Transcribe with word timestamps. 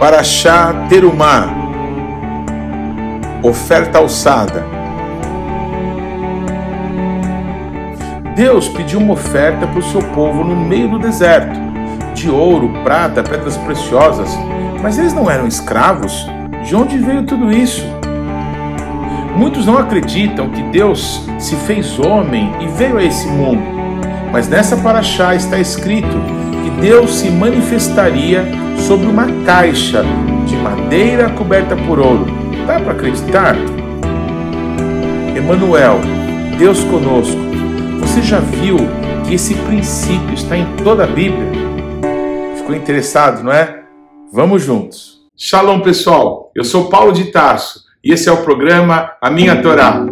Paraxá 0.00 0.86
Terumá, 0.88 1.46
oferta 3.42 3.98
alçada. 3.98 4.64
Deus 8.34 8.66
pediu 8.66 8.98
uma 8.98 9.12
oferta 9.12 9.66
para 9.66 9.78
o 9.78 9.82
seu 9.82 10.00
povo 10.00 10.42
no 10.42 10.56
meio 10.56 10.88
do 10.88 10.98
deserto, 10.98 11.60
de 12.14 12.30
ouro, 12.30 12.70
prata, 12.82 13.22
pedras 13.22 13.58
preciosas, 13.58 14.30
mas 14.82 14.98
eles 14.98 15.12
não 15.12 15.30
eram 15.30 15.46
escravos? 15.46 16.26
De 16.64 16.74
onde 16.74 16.96
veio 16.96 17.24
tudo 17.24 17.52
isso? 17.52 17.84
Muitos 19.36 19.66
não 19.66 19.76
acreditam 19.76 20.48
que 20.48 20.62
Deus 20.62 21.28
se 21.38 21.54
fez 21.56 21.98
homem 21.98 22.50
e 22.58 22.68
veio 22.68 22.96
a 22.96 23.04
esse 23.04 23.28
mundo, 23.28 23.62
mas 24.32 24.48
nessa 24.48 24.78
paraxá 24.78 25.34
está 25.34 25.58
escrito 25.58 26.16
que 26.64 26.70
Deus 26.80 27.16
se 27.16 27.30
manifestaria 27.30 28.59
sobre 28.90 29.06
uma 29.06 29.44
caixa 29.44 30.02
de 30.48 30.56
madeira 30.56 31.30
coberta 31.30 31.76
por 31.86 32.00
ouro. 32.00 32.26
Dá 32.66 32.80
para 32.80 32.90
acreditar? 32.90 33.54
Emanuel, 35.36 36.00
Deus 36.58 36.82
conosco. 36.82 37.38
Você 38.00 38.20
já 38.20 38.40
viu 38.40 38.76
que 39.28 39.34
esse 39.34 39.54
princípio 39.54 40.34
está 40.34 40.56
em 40.56 40.66
toda 40.82 41.04
a 41.04 41.06
Bíblia? 41.06 41.52
Ficou 42.56 42.74
interessado, 42.74 43.44
não 43.44 43.52
é? 43.52 43.84
Vamos 44.32 44.64
juntos. 44.64 45.20
Shalom, 45.36 45.78
pessoal. 45.82 46.50
Eu 46.52 46.64
sou 46.64 46.88
Paulo 46.88 47.12
de 47.12 47.26
Tarso 47.26 47.84
e 48.02 48.12
esse 48.12 48.28
é 48.28 48.32
o 48.32 48.42
programa 48.42 49.12
A 49.22 49.30
Minha 49.30 49.62
Torá. 49.62 50.04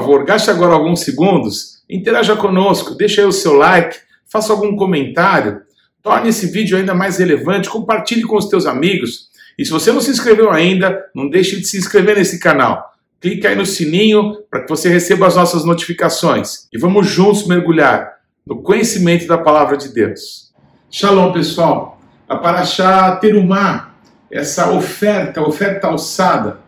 Favor, 0.00 0.24
gaste 0.24 0.50
agora 0.50 0.74
alguns 0.74 1.00
segundos, 1.00 1.82
interaja 1.88 2.34
conosco, 2.34 2.94
deixe 2.94 3.20
aí 3.20 3.26
o 3.26 3.32
seu 3.32 3.54
like, 3.54 3.96
faça 4.26 4.52
algum 4.52 4.74
comentário, 4.74 5.60
torne 6.02 6.30
esse 6.30 6.46
vídeo 6.46 6.76
ainda 6.76 6.94
mais 6.94 7.18
relevante, 7.18 7.68
compartilhe 7.68 8.22
com 8.22 8.36
os 8.36 8.48
teus 8.48 8.66
amigos. 8.66 9.28
E 9.56 9.64
se 9.64 9.70
você 9.70 9.92
não 9.92 10.00
se 10.00 10.10
inscreveu 10.10 10.50
ainda, 10.50 11.04
não 11.14 11.28
deixe 11.28 11.60
de 11.60 11.66
se 11.66 11.78
inscrever 11.78 12.16
nesse 12.16 12.40
canal. 12.40 12.92
Clique 13.20 13.46
aí 13.46 13.54
no 13.54 13.64
sininho 13.64 14.38
para 14.50 14.62
que 14.62 14.68
você 14.68 14.88
receba 14.88 15.26
as 15.28 15.36
nossas 15.36 15.64
notificações. 15.64 16.66
E 16.72 16.78
vamos 16.78 17.06
juntos 17.06 17.46
mergulhar 17.46 18.14
no 18.44 18.62
conhecimento 18.62 19.26
da 19.28 19.38
palavra 19.38 19.76
de 19.76 19.94
Deus. 19.94 20.52
Shalom, 20.90 21.32
pessoal. 21.32 22.00
A 22.28 22.36
Paraxá 22.36 23.16
Terumá, 23.16 23.94
essa 24.30 24.72
oferta, 24.72 25.40
oferta 25.40 25.86
alçada, 25.86 26.58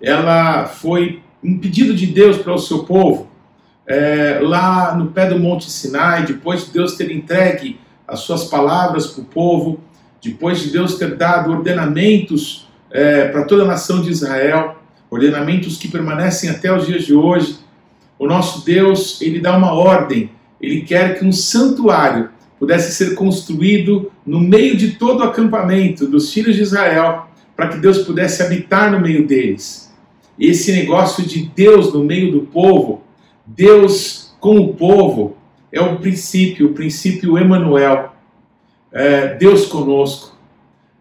ela 0.00 0.64
foi 0.64 1.22
um 1.42 1.58
pedido 1.58 1.94
de 1.94 2.06
Deus 2.06 2.36
para 2.38 2.54
o 2.54 2.58
seu 2.58 2.84
povo, 2.84 3.28
é, 3.86 4.38
lá 4.40 4.94
no 4.94 5.08
pé 5.08 5.28
do 5.28 5.38
Monte 5.38 5.68
Sinai, 5.70 6.24
depois 6.24 6.66
de 6.66 6.72
Deus 6.72 6.94
ter 6.94 7.10
entregue 7.10 7.80
as 8.06 8.20
suas 8.20 8.44
palavras 8.44 9.08
para 9.08 9.22
o 9.22 9.24
povo, 9.24 9.80
depois 10.22 10.60
de 10.60 10.70
Deus 10.70 10.96
ter 10.96 11.16
dado 11.16 11.50
ordenamentos 11.50 12.68
é, 12.90 13.28
para 13.28 13.44
toda 13.44 13.64
a 13.64 13.66
nação 13.66 14.00
de 14.00 14.10
Israel, 14.10 14.76
ordenamentos 15.10 15.76
que 15.76 15.88
permanecem 15.88 16.48
até 16.48 16.72
os 16.72 16.86
dias 16.86 17.04
de 17.04 17.14
hoje, 17.14 17.58
o 18.18 18.26
nosso 18.26 18.64
Deus, 18.64 19.20
ele 19.20 19.40
dá 19.40 19.56
uma 19.56 19.72
ordem, 19.72 20.30
ele 20.60 20.82
quer 20.82 21.18
que 21.18 21.24
um 21.24 21.32
santuário 21.32 22.30
pudesse 22.58 22.92
ser 22.92 23.16
construído 23.16 24.12
no 24.24 24.38
meio 24.38 24.76
de 24.76 24.92
todo 24.92 25.20
o 25.20 25.24
acampamento 25.24 26.06
dos 26.06 26.32
filhos 26.32 26.54
de 26.54 26.62
Israel, 26.62 27.26
para 27.56 27.68
que 27.68 27.78
Deus 27.78 27.98
pudesse 27.98 28.42
habitar 28.42 28.92
no 28.92 29.00
meio 29.00 29.26
deles 29.26 29.91
esse 30.38 30.72
negócio 30.72 31.24
de 31.24 31.50
Deus 31.54 31.92
no 31.92 32.02
meio 32.04 32.32
do 32.32 32.42
povo, 32.42 33.02
Deus 33.46 34.34
com 34.40 34.58
o 34.58 34.74
povo, 34.74 35.36
é 35.70 35.80
o 35.80 35.96
princípio, 35.96 36.68
o 36.68 36.74
princípio 36.74 37.38
Emanuel, 37.38 38.12
é, 38.92 39.34
Deus 39.34 39.66
conosco. 39.66 40.36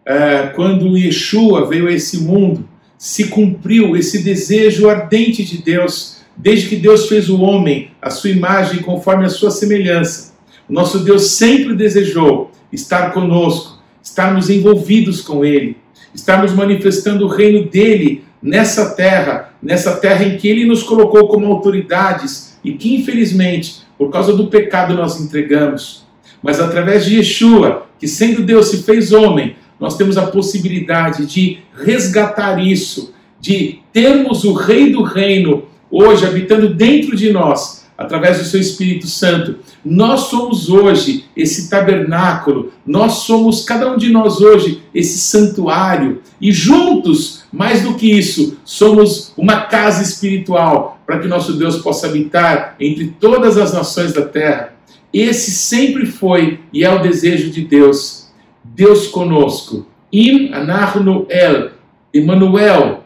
É, 0.05 0.47
quando 0.55 0.97
Yeshua 0.97 1.67
veio 1.67 1.87
a 1.87 1.91
esse 1.91 2.21
mundo, 2.21 2.67
se 2.97 3.27
cumpriu 3.27 3.95
esse 3.95 4.23
desejo 4.23 4.89
ardente 4.89 5.43
de 5.43 5.57
Deus, 5.57 6.21
desde 6.37 6.69
que 6.69 6.75
Deus 6.75 7.07
fez 7.07 7.29
o 7.29 7.41
homem, 7.41 7.91
a 8.01 8.09
sua 8.09 8.29
imagem 8.29 8.81
conforme 8.81 9.25
a 9.25 9.29
sua 9.29 9.51
semelhança. 9.51 10.33
O 10.69 10.73
nosso 10.73 10.99
Deus 10.99 11.31
sempre 11.31 11.75
desejou 11.75 12.51
estar 12.71 13.11
conosco, 13.11 13.81
estarmos 14.01 14.49
envolvidos 14.49 15.21
com 15.21 15.43
Ele, 15.43 15.77
estarmos 16.13 16.53
manifestando 16.53 17.25
o 17.25 17.29
reino 17.29 17.67
dele 17.67 18.23
nessa 18.41 18.91
terra, 18.91 19.53
nessa 19.61 19.97
terra 19.97 20.23
em 20.23 20.37
que 20.37 20.47
ele 20.47 20.65
nos 20.65 20.83
colocou 20.83 21.27
como 21.27 21.45
autoridades 21.47 22.57
e 22.63 22.73
que 22.73 22.95
infelizmente, 22.95 23.81
por 23.97 24.09
causa 24.09 24.33
do 24.33 24.47
pecado, 24.47 24.93
nós 24.93 25.19
entregamos. 25.19 26.05
Mas 26.41 26.59
através 26.59 27.05
de 27.05 27.17
Yeshua, 27.17 27.87
que 27.99 28.07
sendo 28.07 28.41
Deus 28.41 28.69
se 28.69 28.83
fez 28.83 29.11
homem, 29.11 29.55
nós 29.79 29.97
temos 29.97 30.17
a 30.17 30.27
possibilidade 30.27 31.25
de 31.25 31.59
resgatar 31.73 32.59
isso, 32.59 33.13
de 33.39 33.79
termos 33.91 34.43
o 34.43 34.53
Rei 34.53 34.91
do 34.91 35.03
Reino 35.03 35.63
hoje 35.89 36.25
habitando 36.25 36.73
dentro 36.73 37.15
de 37.15 37.31
nós, 37.31 37.80
através 38.01 38.39
do 38.39 38.45
seu 38.45 38.59
Espírito 38.59 39.07
Santo. 39.07 39.57
Nós 39.85 40.21
somos 40.21 40.69
hoje 40.69 41.25
esse 41.37 41.69
tabernáculo, 41.69 42.71
nós 42.85 43.13
somos, 43.23 43.63
cada 43.63 43.91
um 43.91 43.97
de 43.97 44.09
nós 44.09 44.41
hoje, 44.41 44.81
esse 44.93 45.19
santuário, 45.19 46.21
e 46.39 46.51
juntos 46.51 47.43
mais 47.53 47.83
do 47.83 47.93
que 47.93 48.11
isso, 48.11 48.57
somos 48.65 49.33
uma 49.37 49.61
casa 49.61 50.01
espiritual 50.01 50.99
para 51.05 51.19
que 51.19 51.27
nosso 51.27 51.53
Deus 51.53 51.77
possa 51.77 52.07
habitar 52.07 52.75
entre 52.79 53.13
todas 53.19 53.57
as 53.57 53.73
nações 53.73 54.13
da 54.13 54.23
terra. 54.23 54.73
Esse 55.13 55.51
sempre 55.51 56.05
foi 56.05 56.59
e 56.73 56.83
é 56.83 56.89
o 56.89 57.01
desejo 57.01 57.51
de 57.51 57.61
Deus. 57.61 58.29
Deus 58.63 59.07
conosco. 59.07 59.85
Im 60.11 60.53
anarno 60.53 61.25
el. 61.29 61.71
Emmanuel. 62.13 63.03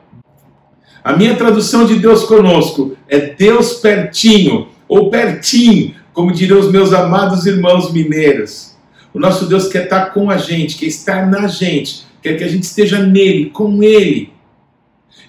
A 1.03 1.15
minha 1.15 1.35
tradução 1.35 1.85
de 1.85 1.95
Deus 1.99 2.23
conosco 2.23 2.97
é 3.07 3.19
Deus 3.19 3.75
pertinho, 3.75 4.67
ou 4.87 5.09
pertinho, 5.09 5.95
como 6.13 6.31
diriam 6.31 6.59
os 6.59 6.71
meus 6.71 6.93
amados 6.93 7.45
irmãos 7.45 7.91
mineiros. 7.91 8.75
O 9.13 9.19
nosso 9.19 9.45
Deus 9.47 9.67
quer 9.67 9.85
estar 9.85 10.07
com 10.07 10.29
a 10.29 10.37
gente, 10.37 10.77
quer 10.77 10.87
estar 10.87 11.27
na 11.27 11.47
gente, 11.47 12.05
quer 12.21 12.37
que 12.37 12.43
a 12.43 12.47
gente 12.47 12.63
esteja 12.63 12.99
nele, 12.99 13.49
com 13.49 13.81
ele. 13.81 14.33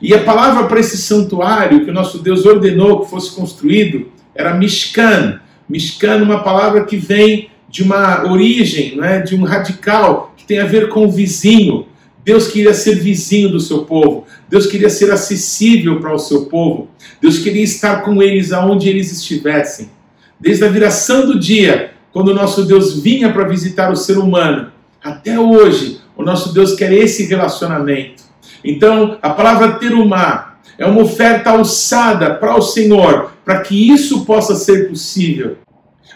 E 0.00 0.12
a 0.12 0.22
palavra 0.22 0.65
para 0.65 0.81
esse 0.81 0.99
santuário 0.99 1.84
que 1.84 1.91
o 1.91 1.94
nosso 1.94 2.19
Deus 2.19 2.44
ordenou 2.44 3.00
que 3.00 3.11
fosse 3.11 3.34
construído 3.34 4.09
era 4.34 4.55
Mishkan. 4.55 5.41
Mishkan, 5.69 6.23
uma 6.23 6.43
palavra 6.43 6.84
que 6.84 6.97
vem 6.97 7.50
de 7.69 7.83
uma 7.83 8.31
origem, 8.31 8.97
né, 8.97 9.21
de 9.21 9.34
um 9.34 9.44
radical, 9.44 10.34
que 10.37 10.44
tem 10.44 10.59
a 10.59 10.67
ver 10.67 10.88
com 10.88 11.05
o 11.05 11.11
vizinho. 11.11 11.87
Deus 12.26 12.48
queria 12.48 12.75
ser 12.75 12.97
vizinho 12.97 13.50
do 13.50 13.60
seu 13.60 13.84
povo. 13.84 14.26
Deus 14.48 14.66
queria 14.66 14.91
ser 14.91 15.12
acessível 15.12 16.00
para 16.00 16.12
o 16.12 16.19
seu 16.19 16.47
povo. 16.47 16.88
Deus 17.22 17.38
queria 17.38 17.62
estar 17.62 18.03
com 18.03 18.20
eles 18.20 18.53
aonde 18.53 18.88
eles 18.88 19.12
estivessem. 19.12 19.92
Desde 20.41 20.64
a 20.64 20.69
viração 20.69 21.25
do 21.25 21.38
dia, 21.38 21.92
quando 22.12 22.31
o 22.31 22.34
nosso 22.34 22.64
Deus 22.64 23.00
vinha 23.00 23.32
para 23.32 23.47
visitar 23.47 23.92
o 23.92 23.97
ser 23.97 24.19
humano, 24.19 24.72
até 25.00 25.38
hoje, 25.38 26.00
o 26.16 26.25
nosso 26.25 26.53
Deus 26.53 26.75
quer 26.75 26.93
esse 26.93 27.26
relacionamento. 27.26 28.25
Então, 28.64 29.19
a 29.22 29.31
palavra 29.31 29.75
terumá 29.75 30.56
é 30.76 30.84
uma 30.84 31.02
oferta 31.02 31.50
alçada 31.50 32.34
para 32.34 32.56
o 32.56 32.61
Senhor, 32.61 33.31
para 33.44 33.61
que 33.61 33.88
isso 33.88 34.25
possa 34.25 34.56
ser 34.56 34.88
possível. 34.88 35.58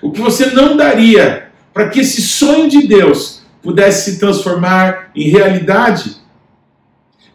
O 0.02 0.10
que 0.10 0.20
você 0.20 0.46
não 0.46 0.76
daria 0.76 1.50
para 1.72 1.88
que 1.88 2.00
esse 2.00 2.20
sonho 2.20 2.68
de 2.68 2.84
Deus 2.88 3.39
pudesse 3.62 4.12
se 4.12 4.18
transformar 4.18 5.10
em 5.14 5.28
realidade? 5.28 6.16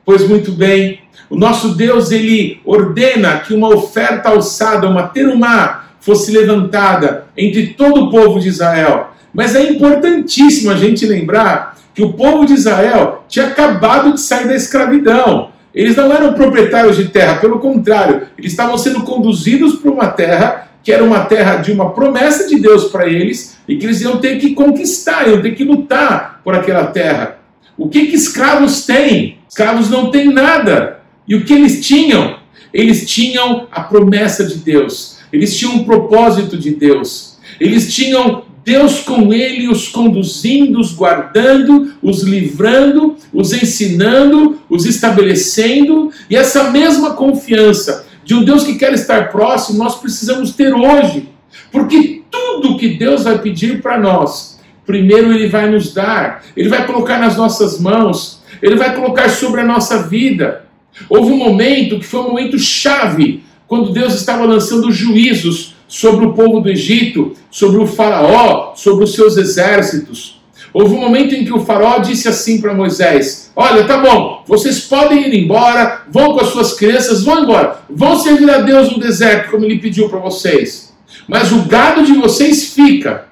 Pois 0.06 0.27
muito 0.27 0.51
bem, 0.51 1.01
o 1.30 1.36
nosso 1.36 1.75
Deus 1.75 2.12
ele 2.12 2.62
ordena 2.63 3.39
que 3.39 3.54
uma 3.54 3.69
oferta 3.69 4.30
alçada, 4.30 4.88
uma 4.88 5.07
terumá, 5.07 5.86
fosse 6.00 6.31
levantada 6.31 7.25
entre 7.36 7.68
todo 7.68 8.04
o 8.04 8.12
povo 8.12 8.39
de 8.39 8.48
Israel. 8.48 9.12
Mas 9.33 9.56
é 9.56 9.72
importantíssimo 9.72 10.72
a 10.72 10.75
gente 10.75 11.06
lembrar 11.06 11.75
que 11.95 12.04
o 12.04 12.13
povo 12.13 12.45
de 12.45 12.54
Israel 12.54 13.25
tinha 13.28 13.48
acabado 13.48 14.13
de 14.13 14.21
sair 14.21 14.48
da 14.48 14.56
escravidão. 14.56 15.50
Eles 15.74 15.95
não 15.95 16.12
eram 16.12 16.33
proprietários 16.33 16.95
de 16.95 17.06
terra, 17.06 17.38
pelo 17.38 17.60
contrário, 17.60 18.28
eles 18.38 18.51
estavam 18.51 18.78
sendo 18.78 19.01
conduzidos 19.01 19.75
para 19.75 19.92
uma 19.92 20.07
terra 20.07 20.69
que 20.86 20.92
era 20.92 21.04
uma 21.04 21.26
terra 21.26 21.58
de 21.58 21.72
uma 21.72 21.94
promessa 21.94 22.48
de 22.48 22.60
Deus 22.60 22.86
para 22.86 23.08
eles 23.08 23.58
e 23.68 23.76
que 23.76 23.88
eles 23.88 24.02
iam 24.02 24.18
ter 24.18 24.38
que 24.38 24.54
conquistar, 24.54 25.28
iam 25.28 25.42
ter 25.42 25.56
que 25.56 25.64
lutar 25.64 26.42
por 26.44 26.54
aquela 26.54 26.86
terra. 26.86 27.40
O 27.76 27.90
que, 27.90 28.06
que 28.06 28.16
escravos 28.16 28.86
têm? 28.86 29.40
Escravos 29.50 29.90
não 29.90 30.12
têm 30.12 30.32
nada. 30.32 31.00
E 31.28 31.34
o 31.34 31.44
que 31.44 31.54
eles 31.54 31.84
tinham? 31.84 32.38
Eles 32.72 33.10
tinham 33.10 33.68
a 33.72 33.82
promessa 33.82 34.46
de 34.46 34.58
Deus, 34.58 35.18
eles 35.34 35.58
tinham 35.58 35.74
um 35.74 35.84
propósito 35.86 36.56
de 36.56 36.76
Deus, 36.76 37.40
eles 37.60 37.92
tinham 37.92 38.44
Deus 38.64 39.00
com 39.00 39.34
ele, 39.34 39.68
os 39.68 39.88
conduzindo, 39.88 40.80
os 40.80 40.94
guardando, 40.94 41.94
os 42.02 42.22
livrando, 42.22 43.16
os 43.34 43.54
ensinando, 43.54 44.60
os 44.70 44.86
estabelecendo, 44.86 46.12
e 46.30 46.36
essa 46.36 46.70
mesma 46.70 47.14
confiança 47.14 48.06
de 48.25 48.33
um 48.33 48.44
Deus 48.44 48.63
que 48.63 48.75
quer 48.75 48.92
estar 48.94 49.30
próximo, 49.31 49.77
nós 49.77 49.95
precisamos 49.95 50.51
ter 50.51 50.74
hoje, 50.74 51.30
porque 51.72 52.24
tudo 52.30 52.77
que 52.77 52.98
Deus 52.98 53.24
vai 53.24 53.38
pedir 53.38 53.81
para 53.81 54.00
nós, 54.00 54.60
primeiro 54.86 55.31
Ele 55.31 55.48
vai 55.48 55.69
nos 55.69 55.94
dar, 55.94 56.44
Ele 56.57 56.68
vai 56.68 56.86
colocar 56.88 57.19
nas 57.19 57.38
nossas 57.38 57.80
mãos, 57.80 58.42
Ele 58.62 58.75
vai 58.75 58.95
colocar 58.95 59.30
sobre 59.30 59.62
a 59.62 59.66
nossa 59.66 60.04
vida. 60.04 60.66
Houve 61.07 61.31
um 61.31 61.38
momento 61.38 62.00
que 62.00 62.06
foi 62.06 62.22
um 62.22 62.30
momento 62.30 62.57
chave, 62.57 63.44
quando 63.68 63.92
Deus 63.92 64.16
estava 64.16 64.44
lançando 64.44 64.92
juízos 64.92 65.75
sobre 65.88 66.25
o 66.25 66.33
povo 66.33 66.62
do 66.62 66.69
Egito, 66.69 67.33
sobre 67.51 67.78
o 67.78 67.88
Faraó, 67.88 68.74
sobre 68.75 69.04
os 69.04 69.13
seus 69.13 69.38
exércitos. 69.38 70.42
Houve 70.77 70.94
um 70.94 71.00
momento 71.00 71.33
em 71.33 71.45
que 71.45 71.54
o 71.54 71.63
Faraó 71.63 72.00
disse 72.00 72.27
assim 72.27 72.60
para 72.60 72.74
Moisés: 72.74 73.50
Olha, 73.56 73.86
tá 73.86 73.98
bom, 73.98 74.44
vocês 74.45 74.81
podem 74.81 75.25
ir 75.25 75.33
embora, 75.33 76.01
vão 76.10 76.33
com 76.33 76.42
as 76.42 76.50
suas 76.50 76.74
crianças, 76.74 77.24
vão 77.24 77.44
embora, 77.44 77.80
vão 77.89 78.19
servir 78.19 78.50
a 78.50 78.57
Deus 78.57 78.92
no 78.92 79.00
deserto, 79.00 79.51
como 79.51 79.63
ele 79.63 79.80
pediu 79.80 80.10
para 80.10 80.19
vocês. 80.19 80.94
Mas 81.30 81.54
o 81.54 81.62
gado 81.62 82.04
de 82.04 82.12
vocês 82.12 82.74
fica. 82.74 83.27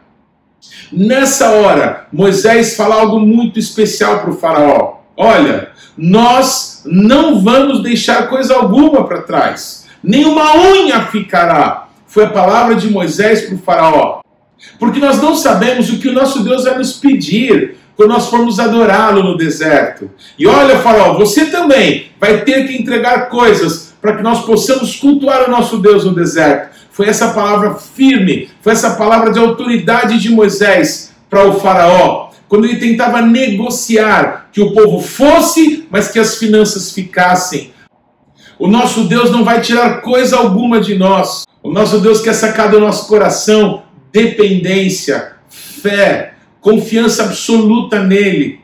Nessa 0.89 1.49
hora, 1.49 2.07
Moisés 2.13 2.77
fala 2.77 2.95
algo 2.95 3.19
muito 3.19 3.59
especial 3.59 4.21
para 4.21 4.31
o 4.31 4.37
Faraó: 4.37 4.99
Olha, 5.17 5.67
nós 5.97 6.83
não 6.85 7.41
vamos 7.41 7.83
deixar 7.83 8.29
coisa 8.29 8.55
alguma 8.55 9.05
para 9.05 9.21
trás, 9.21 9.85
nenhuma 10.01 10.55
unha 10.55 11.07
ficará. 11.07 11.89
Foi 12.07 12.23
a 12.23 12.29
palavra 12.29 12.75
de 12.75 12.89
Moisés 12.89 13.41
para 13.41 13.55
o 13.55 13.57
Faraó. 13.57 14.22
Porque 14.79 14.99
nós 14.99 15.21
não 15.21 15.35
sabemos 15.35 15.89
o 15.89 15.97
que 15.97 16.09
o 16.09 16.13
nosso 16.13 16.43
Deus 16.43 16.63
vai 16.63 16.77
nos 16.77 16.93
pedir 16.93 17.77
quando 17.95 18.09
nós 18.09 18.27
formos 18.27 18.59
adorá-lo 18.59 19.23
no 19.23 19.37
deserto. 19.37 20.09
E 20.37 20.47
olha, 20.47 20.79
Faraó, 20.79 21.13
você 21.13 21.45
também 21.45 22.07
vai 22.19 22.41
ter 22.41 22.67
que 22.67 22.75
entregar 22.75 23.29
coisas 23.29 23.93
para 24.01 24.15
que 24.15 24.23
nós 24.23 24.45
possamos 24.45 24.95
cultuar 24.95 25.47
o 25.47 25.51
nosso 25.51 25.77
Deus 25.77 26.03
no 26.03 26.13
deserto. 26.13 26.73
Foi 26.91 27.07
essa 27.07 27.29
palavra 27.29 27.75
firme, 27.75 28.49
foi 28.61 28.73
essa 28.73 28.91
palavra 28.91 29.31
de 29.31 29.39
autoridade 29.39 30.19
de 30.19 30.29
Moisés 30.29 31.13
para 31.29 31.47
o 31.47 31.59
Faraó, 31.59 32.29
quando 32.47 32.65
ele 32.65 32.75
tentava 32.75 33.21
negociar 33.21 34.49
que 34.51 34.61
o 34.61 34.73
povo 34.73 34.99
fosse, 34.99 35.87
mas 35.89 36.09
que 36.09 36.19
as 36.19 36.35
finanças 36.35 36.91
ficassem. 36.91 37.73
O 38.59 38.67
nosso 38.67 39.05
Deus 39.05 39.31
não 39.31 39.43
vai 39.43 39.61
tirar 39.61 40.01
coisa 40.01 40.37
alguma 40.37 40.79
de 40.79 40.95
nós. 40.95 41.45
O 41.63 41.71
nosso 41.71 41.99
Deus 41.99 42.21
quer 42.21 42.33
sacar 42.33 42.69
do 42.69 42.79
nosso 42.79 43.07
coração 43.07 43.83
dependência, 44.13 45.33
fé, 45.49 46.35
confiança 46.61 47.23
absoluta 47.23 48.01
nele. 48.01 48.61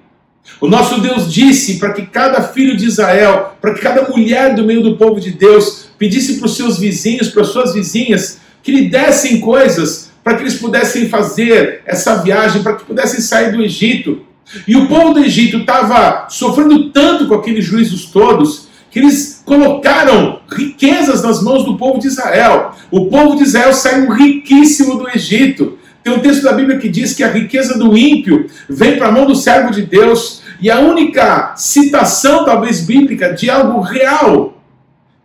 O 0.62 0.68
nosso 0.68 1.02
Deus 1.02 1.34
disse 1.34 1.80
para 1.80 1.94
que 1.94 2.06
cada 2.06 2.42
filho 2.42 2.78
de 2.78 2.86
Israel, 2.86 3.58
para 3.60 3.74
que 3.74 3.82
cada 3.82 4.08
mulher 4.08 4.56
do 4.56 4.64
meio 4.64 4.82
do 4.82 4.96
povo 4.96 5.20
de 5.20 5.32
Deus 5.32 5.90
pedisse 5.98 6.38
para 6.38 6.46
os 6.46 6.56
seus 6.56 6.78
vizinhos, 6.80 7.30
para 7.30 7.42
as 7.42 7.50
suas 7.50 7.74
vizinhas, 7.74 8.40
que 8.64 8.72
lhe 8.72 8.88
dessem 8.88 9.40
coisas 9.42 10.10
para 10.24 10.36
que 10.36 10.44
eles 10.44 10.56
pudessem 10.56 11.10
fazer 11.10 11.82
essa 11.86 12.22
viagem, 12.22 12.62
para 12.62 12.76
que 12.76 12.86
pudessem 12.86 13.20
sair 13.20 13.52
do 13.52 13.64
Egito. 13.64 14.22
E 14.68 14.76
o 14.76 14.88
povo 14.88 15.14
do 15.14 15.20
Egito 15.20 15.58
estava 15.58 16.28
sofrendo 16.30 16.90
tanto 16.92 17.28
com 17.28 17.34
aqueles 17.34 17.66
juízos 17.66 18.06
todos 18.06 18.69
que 18.92 19.00
eles 19.00 19.42
colocaram 19.46 20.40
riquezas 20.52 21.22
nas 21.22 21.42
mãos 21.42 21.64
do 21.64 21.78
povo 21.78 22.00
de 22.00 22.08
Israel. 22.08 22.76
O 22.90 23.08
povo 23.08 23.36
de 23.36 23.44
Israel 23.44 23.74
saiu 23.74 24.12
riquíssimo 24.12 24.98
do 24.98 25.10
Egito. 25.10 25.78
Tem 26.04 26.14
um 26.14 26.20
texto 26.20 26.44
da 26.44 26.54
Bíblia 26.54 26.80
que 26.80 26.90
diz 26.90 27.14
que 27.14 27.24
a 27.24 27.32
riqueza 27.32 27.78
do 27.78 27.98
ímpio 27.98 28.48
vem 28.70 28.98
para 28.98 29.10
a 29.10 29.12
mão 29.12 29.26
do 29.26 29.36
servo 29.36 29.72
de 29.72 29.84
Deus. 29.84 30.42
E 30.62 30.70
a 30.72 30.80
única 30.80 31.54
citação, 31.56 32.46
talvez 32.46 32.82
bíblica, 32.82 33.34
de 33.34 33.50
algo 33.50 33.80
real 33.82 34.62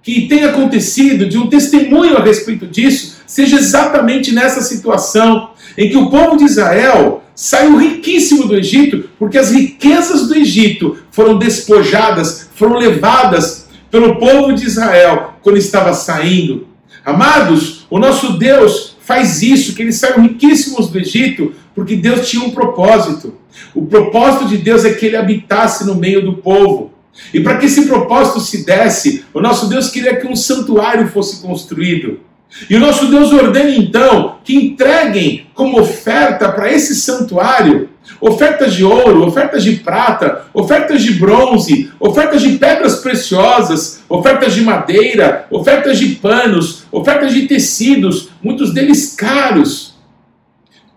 que 0.03 0.29
tenha 0.29 0.51
acontecido, 0.51 1.27
de 1.27 1.39
um 1.39 1.49
testemunho 1.49 2.19
a 2.19 2.23
respeito 2.23 2.67
disso, 2.67 3.14
seja 3.27 3.57
exatamente 3.57 4.33
nessa 4.33 4.61
situação 4.61 5.51
em 5.77 5.89
que 5.89 5.97
o 5.97 6.11
povo 6.11 6.37
de 6.37 6.45
Israel 6.45 7.23
saiu 7.35 7.77
riquíssimo 7.77 8.47
do 8.47 8.57
Egito, 8.57 9.11
porque 9.19 9.39
as 9.39 9.51
riquezas 9.51 10.29
do 10.29 10.35
Egito 10.35 10.99
foram 11.11 11.39
despojadas, 11.39 12.49
foram 12.55 12.79
levadas 12.79 13.69
pelo 13.91 14.17
povo 14.17 14.53
de 14.53 14.65
Israel 14.65 15.35
quando 15.43 15.59
estava 15.59 15.93
saindo. 15.93 16.69
Amados, 17.05 17.87
o 17.91 17.99
nosso 17.99 18.39
Deus 18.39 18.97
faz 19.01 19.43
isso, 19.43 19.75
que 19.75 19.83
eles 19.83 19.97
saíram 19.97 20.23
riquíssimos 20.23 20.89
do 20.89 20.99
Egito, 20.99 21.53
porque 21.75 21.97
Deus 21.97 22.29
tinha 22.29 22.43
um 22.43 22.51
propósito. 22.51 23.35
O 23.75 23.85
propósito 23.85 24.47
de 24.47 24.57
Deus 24.57 24.85
é 24.85 24.95
que 24.95 25.07
ele 25.07 25.17
habitasse 25.17 25.85
no 25.85 25.95
meio 25.95 26.25
do 26.25 26.35
povo. 26.35 26.93
E 27.33 27.41
para 27.41 27.59
que 27.59 27.67
esse 27.67 27.87
propósito 27.87 28.41
se 28.41 28.65
desse, 28.65 29.25
o 29.33 29.41
nosso 29.41 29.69
Deus 29.69 29.91
queria 29.91 30.17
que 30.17 30.27
um 30.27 30.35
santuário 30.35 31.07
fosse 31.09 31.43
construído. 31.43 32.21
E 32.69 32.77
o 32.77 32.81
nosso 32.81 33.07
Deus 33.07 33.33
ordena 33.33 33.71
então 33.71 34.37
que 34.45 34.55
entreguem 34.55 35.47
como 35.55 35.81
oferta 35.81 36.49
para 36.51 36.73
esse 36.73 36.95
santuário 36.95 37.91
ofertas 38.21 38.75
de 38.75 38.85
ouro, 38.85 39.27
ofertas 39.27 39.65
de 39.65 39.77
prata, 39.77 40.45
ofertas 40.53 41.03
de 41.03 41.15
bronze, 41.15 41.91
ofertas 41.99 42.43
de 42.43 42.59
pedras 42.59 42.97
preciosas, 42.97 44.03
ofertas 44.09 44.55
de 44.55 44.61
madeira, 44.61 45.47
ofertas 45.51 45.99
de 45.99 46.15
panos, 46.17 46.85
ofertas 46.93 47.33
de 47.33 47.47
tecidos, 47.47 48.29
muitos 48.43 48.73
deles 48.73 49.15
caros. 49.15 49.95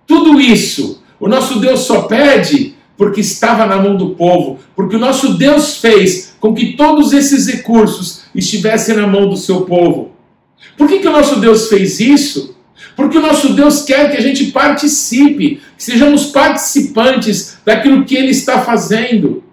Tudo 0.06 0.40
isso 0.40 1.02
o 1.20 1.28
nosso 1.28 1.60
Deus 1.60 1.82
só 1.82 2.04
pede 2.04 2.76
porque 2.96 3.22
estava 3.22 3.66
na 3.66 3.78
mão 3.78 3.96
do 3.96 4.12
povo, 4.12 4.60
porque 4.76 4.96
o 4.96 5.00
nosso 5.00 5.38
Deus 5.38 5.78
fez 5.78 6.36
com 6.40 6.54
que 6.54 6.76
todos 6.76 7.14
esses 7.14 7.48
recursos 7.48 8.24
estivessem 8.34 8.96
na 8.96 9.08
mão 9.08 9.30
do 9.30 9.38
seu 9.38 9.62
povo. 9.62 10.12
Por 10.78 10.88
que, 10.88 11.00
que 11.00 11.08
o 11.08 11.12
nosso 11.12 11.40
Deus 11.40 11.68
fez 11.68 12.00
isso? 12.00 12.56
Porque 12.96 13.18
o 13.18 13.22
nosso 13.22 13.54
Deus 13.54 13.84
quer 13.84 14.12
que 14.12 14.18
a 14.18 14.22
gente 14.22 14.46
participe, 14.46 15.62
que 15.78 15.84
sejamos 15.84 16.28
participantes 16.28 17.58
daquilo 17.66 18.06
que 18.06 18.16
Ele 18.16 18.32
está 18.32 18.62
fazendo. 18.62 19.44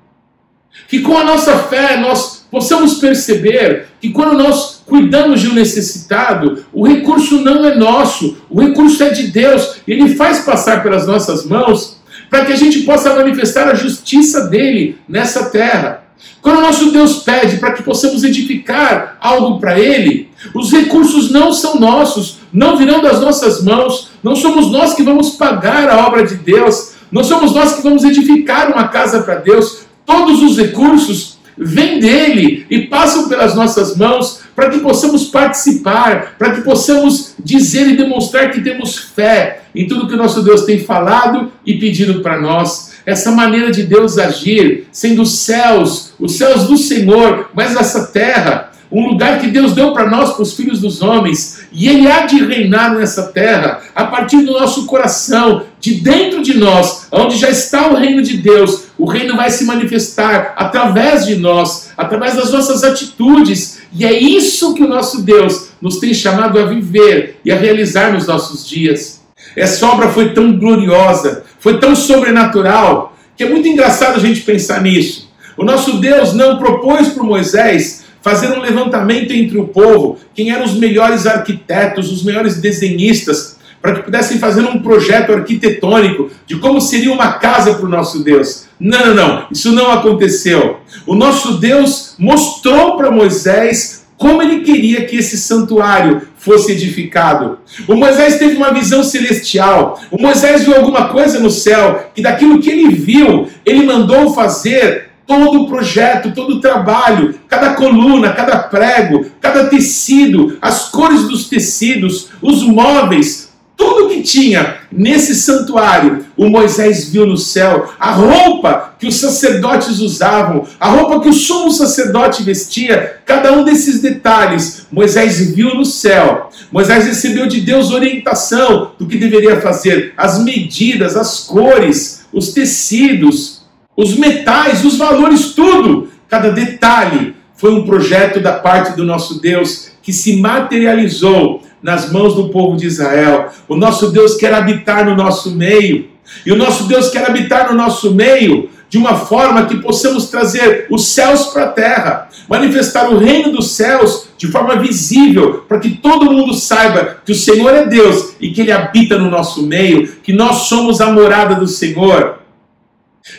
Que 0.88 1.00
com 1.00 1.16
a 1.16 1.24
nossa 1.24 1.58
fé 1.58 1.96
nós 1.96 2.44
possamos 2.50 2.94
perceber 2.94 3.86
que 4.00 4.10
quando 4.10 4.38
nós 4.38 4.82
cuidamos 4.86 5.40
de 5.40 5.48
um 5.48 5.54
necessitado, 5.54 6.64
o 6.72 6.86
recurso 6.86 7.40
não 7.40 7.64
é 7.64 7.74
nosso, 7.74 8.36
o 8.48 8.60
recurso 8.60 9.02
é 9.02 9.10
de 9.10 9.28
Deus. 9.28 9.76
Ele 9.88 10.14
faz 10.14 10.40
passar 10.40 10.82
pelas 10.82 11.06
nossas 11.06 11.44
mãos 11.44 11.98
para 12.30 12.44
que 12.44 12.52
a 12.52 12.56
gente 12.56 12.80
possa 12.80 13.14
manifestar 13.14 13.68
a 13.68 13.74
justiça 13.74 14.48
dele 14.48 14.98
nessa 15.08 15.50
terra. 15.50 16.04
Quando 16.40 16.58
o 16.58 16.62
nosso 16.62 16.90
Deus 16.92 17.22
pede 17.22 17.56
para 17.56 17.72
que 17.72 17.82
possamos 17.82 18.24
edificar 18.24 19.16
algo 19.20 19.58
para 19.58 19.78
Ele, 19.78 20.28
os 20.52 20.72
recursos 20.72 21.30
não 21.30 21.52
são 21.52 21.78
nossos, 21.78 22.38
não 22.52 22.76
virão 22.76 23.00
das 23.00 23.20
nossas 23.20 23.62
mãos, 23.62 24.10
não 24.22 24.34
somos 24.34 24.70
nós 24.70 24.94
que 24.94 25.02
vamos 25.02 25.30
pagar 25.30 25.88
a 25.88 26.06
obra 26.06 26.26
de 26.26 26.36
Deus, 26.36 26.92
não 27.10 27.22
somos 27.22 27.52
nós 27.52 27.74
que 27.74 27.82
vamos 27.82 28.04
edificar 28.04 28.72
uma 28.72 28.88
casa 28.88 29.22
para 29.22 29.36
Deus. 29.36 29.84
Todos 30.04 30.42
os 30.42 30.58
recursos 30.58 31.38
vêm 31.56 32.00
dele 32.00 32.66
e 32.68 32.86
passam 32.86 33.28
pelas 33.28 33.54
nossas 33.54 33.96
mãos 33.96 34.40
para 34.54 34.70
que 34.70 34.78
possamos 34.78 35.24
participar, 35.24 36.34
para 36.38 36.54
que 36.54 36.62
possamos 36.62 37.34
dizer 37.38 37.88
e 37.88 37.96
demonstrar 37.96 38.50
que 38.50 38.60
temos 38.60 38.96
fé 38.96 39.62
em 39.74 39.86
tudo 39.86 40.06
que 40.06 40.14
o 40.14 40.18
nosso 40.18 40.42
Deus 40.42 40.62
tem 40.62 40.78
falado 40.78 41.52
e 41.66 41.74
pedido 41.74 42.20
para 42.20 42.40
nós. 42.40 42.94
Essa 43.04 43.30
maneira 43.30 43.70
de 43.70 43.82
Deus 43.82 44.16
agir, 44.16 44.86
sendo 44.90 45.22
os 45.22 45.38
céus, 45.38 46.12
os 46.18 46.36
céus 46.36 46.64
do 46.64 46.76
Senhor, 46.76 47.50
mas 47.54 47.76
essa 47.76 48.06
terra, 48.06 48.70
um 48.94 49.08
lugar 49.08 49.40
que 49.40 49.48
Deus 49.48 49.72
deu 49.72 49.92
para 49.92 50.08
nós, 50.08 50.34
para 50.34 50.42
os 50.42 50.54
filhos 50.54 50.80
dos 50.80 51.02
homens, 51.02 51.64
e 51.72 51.88
Ele 51.88 52.08
há 52.08 52.26
de 52.26 52.44
reinar 52.44 52.94
nessa 52.94 53.24
terra, 53.24 53.80
a 53.92 54.04
partir 54.04 54.42
do 54.42 54.52
nosso 54.52 54.86
coração, 54.86 55.64
de 55.80 55.94
dentro 55.94 56.40
de 56.40 56.54
nós, 56.54 57.08
onde 57.10 57.36
já 57.36 57.50
está 57.50 57.88
o 57.88 57.96
reino 57.96 58.22
de 58.22 58.36
Deus, 58.36 58.84
o 58.96 59.04
reino 59.04 59.36
vai 59.36 59.50
se 59.50 59.64
manifestar 59.64 60.54
através 60.56 61.26
de 61.26 61.34
nós, 61.34 61.90
através 61.96 62.36
das 62.36 62.52
nossas 62.52 62.84
atitudes, 62.84 63.80
e 63.92 64.04
é 64.04 64.12
isso 64.12 64.74
que 64.74 64.84
o 64.84 64.88
nosso 64.88 65.22
Deus 65.22 65.70
nos 65.82 65.98
tem 65.98 66.14
chamado 66.14 66.58
a 66.60 66.64
viver 66.64 67.40
e 67.44 67.50
a 67.50 67.56
realizar 67.56 68.12
nos 68.12 68.28
nossos 68.28 68.66
dias. 68.66 69.22
Essa 69.56 69.86
obra 69.86 70.08
foi 70.08 70.32
tão 70.32 70.56
gloriosa, 70.56 71.42
foi 71.58 71.78
tão 71.80 71.96
sobrenatural, 71.96 73.16
que 73.36 73.42
é 73.42 73.48
muito 73.48 73.66
engraçado 73.66 74.16
a 74.16 74.20
gente 74.20 74.42
pensar 74.42 74.80
nisso. 74.80 75.32
O 75.56 75.64
nosso 75.64 75.98
Deus 75.98 76.32
não 76.32 76.58
propôs 76.58 77.08
para 77.08 77.22
Moisés 77.22 78.03
fazer 78.24 78.56
um 78.56 78.62
levantamento 78.62 79.32
entre 79.32 79.58
o 79.58 79.68
povo, 79.68 80.18
quem 80.34 80.50
eram 80.50 80.64
os 80.64 80.72
melhores 80.72 81.26
arquitetos, 81.26 82.10
os 82.10 82.24
melhores 82.24 82.58
desenhistas, 82.58 83.58
para 83.82 83.96
que 83.96 84.02
pudessem 84.04 84.38
fazer 84.38 84.62
um 84.62 84.78
projeto 84.78 85.30
arquitetônico 85.30 86.30
de 86.46 86.56
como 86.56 86.80
seria 86.80 87.12
uma 87.12 87.34
casa 87.34 87.74
para 87.74 87.84
o 87.84 87.88
nosso 87.88 88.24
Deus. 88.24 88.64
Não, 88.80 89.08
não, 89.08 89.14
não, 89.14 89.46
isso 89.52 89.72
não 89.72 89.90
aconteceu. 89.92 90.80
O 91.06 91.14
nosso 91.14 91.58
Deus 91.58 92.14
mostrou 92.18 92.96
para 92.96 93.10
Moisés 93.10 94.06
como 94.16 94.40
ele 94.40 94.60
queria 94.60 95.04
que 95.04 95.16
esse 95.18 95.36
santuário 95.36 96.22
fosse 96.38 96.72
edificado. 96.72 97.58
O 97.86 97.94
Moisés 97.94 98.38
teve 98.38 98.56
uma 98.56 98.72
visão 98.72 99.04
celestial. 99.04 100.00
O 100.10 100.18
Moisés 100.18 100.64
viu 100.64 100.74
alguma 100.74 101.08
coisa 101.08 101.38
no 101.40 101.50
céu 101.50 102.10
que 102.14 102.22
daquilo 102.22 102.58
que 102.58 102.70
ele 102.70 102.94
viu, 102.94 103.50
ele 103.66 103.84
mandou 103.84 104.32
fazer 104.32 105.10
todo 105.26 105.62
o 105.62 105.68
projeto, 105.68 106.32
todo 106.34 106.56
o 106.56 106.60
trabalho, 106.60 107.34
cada 107.48 107.74
coluna, 107.74 108.32
cada 108.32 108.58
prego, 108.58 109.26
cada 109.40 109.66
tecido, 109.66 110.58
as 110.60 110.88
cores 110.88 111.22
dos 111.28 111.48
tecidos, 111.48 112.28
os 112.42 112.62
móveis, 112.62 113.54
tudo 113.76 114.08
que 114.08 114.22
tinha 114.22 114.76
nesse 114.90 115.34
santuário, 115.34 116.24
o 116.36 116.48
Moisés 116.48 117.08
viu 117.08 117.26
no 117.26 117.36
céu. 117.36 117.92
A 117.98 118.12
roupa 118.12 118.94
que 118.98 119.06
os 119.06 119.16
sacerdotes 119.16 119.98
usavam, 119.98 120.64
a 120.78 120.88
roupa 120.88 121.20
que 121.20 121.28
o 121.28 121.32
sumo 121.32 121.72
sacerdote 121.72 122.42
vestia, 122.44 123.18
cada 123.26 123.52
um 123.52 123.64
desses 123.64 124.00
detalhes, 124.00 124.86
Moisés 124.92 125.50
viu 125.50 125.74
no 125.74 125.84
céu. 125.84 126.50
Moisés 126.70 127.04
recebeu 127.06 127.46
de 127.48 127.60
Deus 127.60 127.90
orientação 127.90 128.92
do 128.98 129.06
que 129.06 129.18
deveria 129.18 129.60
fazer, 129.60 130.14
as 130.16 130.42
medidas, 130.42 131.16
as 131.16 131.40
cores, 131.40 132.24
os 132.32 132.52
tecidos, 132.52 133.63
os 133.96 134.16
metais, 134.16 134.84
os 134.84 134.96
valores, 134.96 135.52
tudo, 135.52 136.08
cada 136.28 136.50
detalhe 136.50 137.34
foi 137.56 137.72
um 137.72 137.84
projeto 137.84 138.40
da 138.40 138.52
parte 138.52 138.96
do 138.96 139.04
nosso 139.04 139.40
Deus 139.40 139.92
que 140.02 140.12
se 140.12 140.36
materializou 140.36 141.62
nas 141.82 142.10
mãos 142.10 142.34
do 142.34 142.48
povo 142.48 142.76
de 142.76 142.86
Israel. 142.86 143.48
O 143.68 143.76
nosso 143.76 144.10
Deus 144.10 144.36
quer 144.36 144.52
habitar 144.52 145.04
no 145.06 145.14
nosso 145.14 145.54
meio. 145.54 146.08
E 146.44 146.50
o 146.50 146.56
nosso 146.56 146.84
Deus 146.84 147.10
quer 147.10 147.28
habitar 147.28 147.70
no 147.70 147.76
nosso 147.76 148.14
meio 148.14 148.70
de 148.88 148.98
uma 148.98 149.16
forma 149.16 149.66
que 149.66 149.78
possamos 149.78 150.28
trazer 150.28 150.86
os 150.88 151.08
céus 151.08 151.46
para 151.46 151.64
a 151.64 151.68
terra, 151.68 152.28
manifestar 152.48 153.10
o 153.10 153.18
reino 153.18 153.50
dos 153.50 153.72
céus 153.72 154.28
de 154.38 154.46
forma 154.46 154.76
visível, 154.76 155.64
para 155.68 155.80
que 155.80 155.90
todo 155.90 156.30
mundo 156.30 156.54
saiba 156.54 157.18
que 157.24 157.32
o 157.32 157.34
Senhor 157.34 157.74
é 157.74 157.86
Deus 157.86 158.36
e 158.40 158.50
que 158.50 158.60
Ele 158.60 158.70
habita 158.70 159.18
no 159.18 159.30
nosso 159.30 159.66
meio, 159.66 160.06
que 160.22 160.32
nós 160.32 160.68
somos 160.68 161.00
a 161.00 161.10
morada 161.10 161.56
do 161.56 161.66
Senhor. 161.66 162.43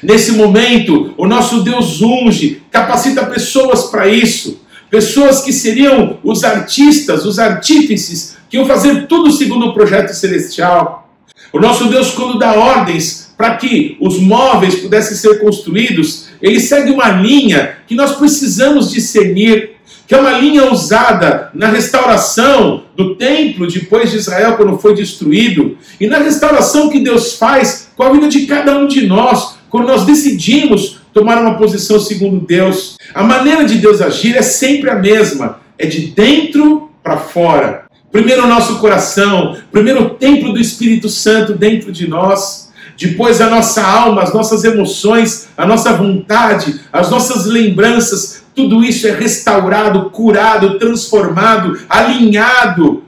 Nesse 0.01 0.32
momento, 0.32 1.13
o 1.15 1.27
nosso 1.27 1.62
Deus 1.62 2.01
unge, 2.01 2.63
capacita 2.72 3.25
pessoas 3.25 3.84
para 3.84 4.08
isso. 4.08 4.62
Pessoas 4.89 5.42
que 5.42 5.54
seriam 5.54 6.18
os 6.24 6.44
artistas, 6.44 7.25
os 7.25 7.38
artífices, 7.38 8.36
que 8.50 8.58
iam 8.58 8.65
fazer 8.65 9.08
tudo 9.08 9.32
segundo 9.32 9.68
o 9.68 9.74
projeto 9.74 10.13
celestial. 10.13 11.10
O 11.54 11.60
nosso 11.60 11.86
Deus, 11.86 12.12
quando 12.12 12.39
dá 12.39 12.54
ordens 12.54 13.34
para 13.38 13.56
que 13.58 13.98
os 14.00 14.20
móveis 14.20 14.75
pudessem 14.75 15.15
ser 15.15 15.39
construídos, 15.39 16.27
ele 16.42 16.60
segue 16.60 16.92
uma 16.92 17.10
linha 17.10 17.77
que 17.88 17.96
nós 17.96 18.15
precisamos 18.15 18.92
discernir, 18.92 19.75
que 20.08 20.15
é 20.15 20.20
uma 20.20 20.38
linha 20.38 20.72
usada 20.72 21.50
na 21.54 21.68
restauração 21.68 22.86
do 22.96 23.15
templo 23.15 23.68
depois 23.68 24.12
de 24.12 24.18
Israel, 24.18 24.56
quando 24.56 24.77
foi 24.77 24.96
destruído, 24.96 25.77
e 26.00 26.08
na 26.08 26.18
restauração 26.18 26.89
que 26.89 27.00
Deus 27.00 27.34
faz 27.34 27.89
com 27.96 28.04
a 28.04 28.12
vida 28.12 28.27
de 28.27 28.46
cada 28.46 28.77
um 28.77 28.88
de 28.88 29.06
nós, 29.06 29.55
quando 29.70 29.88
nós 29.88 30.06
decidimos 30.06 31.00
tomar 31.14 31.42
uma 31.42 31.58
posição 31.58 32.00
segundo 32.00 32.46
Deus. 32.46 32.98
A 33.14 33.24
maneira 33.24 33.64
de 33.64 33.78
Deus 33.78 34.02
agir 34.02 34.36
é 34.36 34.42
sempre 34.42 34.90
a 34.90 34.96
mesma, 34.96 35.60
é 35.78 35.86
de 35.86 36.08
dentro 36.08 36.92
para 37.02 37.18
fora. 37.18 37.86
Primeiro 38.12 38.46
o 38.46 38.48
nosso 38.48 38.80
coração, 38.80 39.58
primeiro 39.72 40.04
o 40.04 40.10
templo 40.12 40.54
do 40.54 40.60
Espírito 40.60 41.10
Santo 41.10 41.54
dentro 41.54 41.92
de 41.92 42.08
nós, 42.08 42.72
depois 42.98 43.42
a 43.42 43.50
nossa 43.50 43.86
alma, 43.86 44.24
as 44.24 44.34
nossas 44.34 44.64
emoções, 44.64 45.50
a 45.58 45.66
nossa 45.66 45.94
vontade, 45.94 46.80
as 46.94 47.10
nossas 47.10 47.46
lembranças, 47.46 48.44
tudo 48.56 48.84
isso 48.84 49.06
é 49.06 49.12
restaurado, 49.12 50.10
curado, 50.12 50.80
transformado, 50.80 51.78
alinhado. 51.90 53.04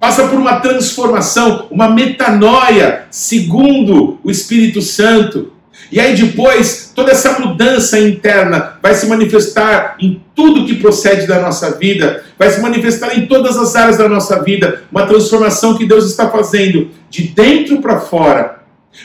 Passa 0.00 0.26
por 0.26 0.38
uma 0.38 0.60
transformação, 0.60 1.66
uma 1.70 1.90
metanoia, 1.90 3.04
segundo 3.10 4.18
o 4.24 4.30
Espírito 4.30 4.80
Santo. 4.80 5.52
E 5.90 6.00
aí 6.00 6.16
depois, 6.16 6.92
toda 6.94 7.12
essa 7.12 7.38
mudança 7.38 7.98
interna 7.98 8.78
vai 8.82 8.94
se 8.94 9.06
manifestar 9.06 9.96
em 10.00 10.22
tudo 10.34 10.66
que 10.66 10.76
procede 10.76 11.26
da 11.26 11.40
nossa 11.40 11.72
vida, 11.72 12.24
vai 12.38 12.50
se 12.50 12.60
manifestar 12.60 13.16
em 13.16 13.26
todas 13.26 13.56
as 13.56 13.76
áreas 13.76 13.98
da 13.98 14.08
nossa 14.08 14.42
vida, 14.42 14.82
uma 14.90 15.06
transformação 15.06 15.76
que 15.76 15.86
Deus 15.86 16.04
está 16.06 16.28
fazendo 16.28 16.90
de 17.08 17.22
dentro 17.28 17.80
para 17.80 18.00
fora. 18.00 18.56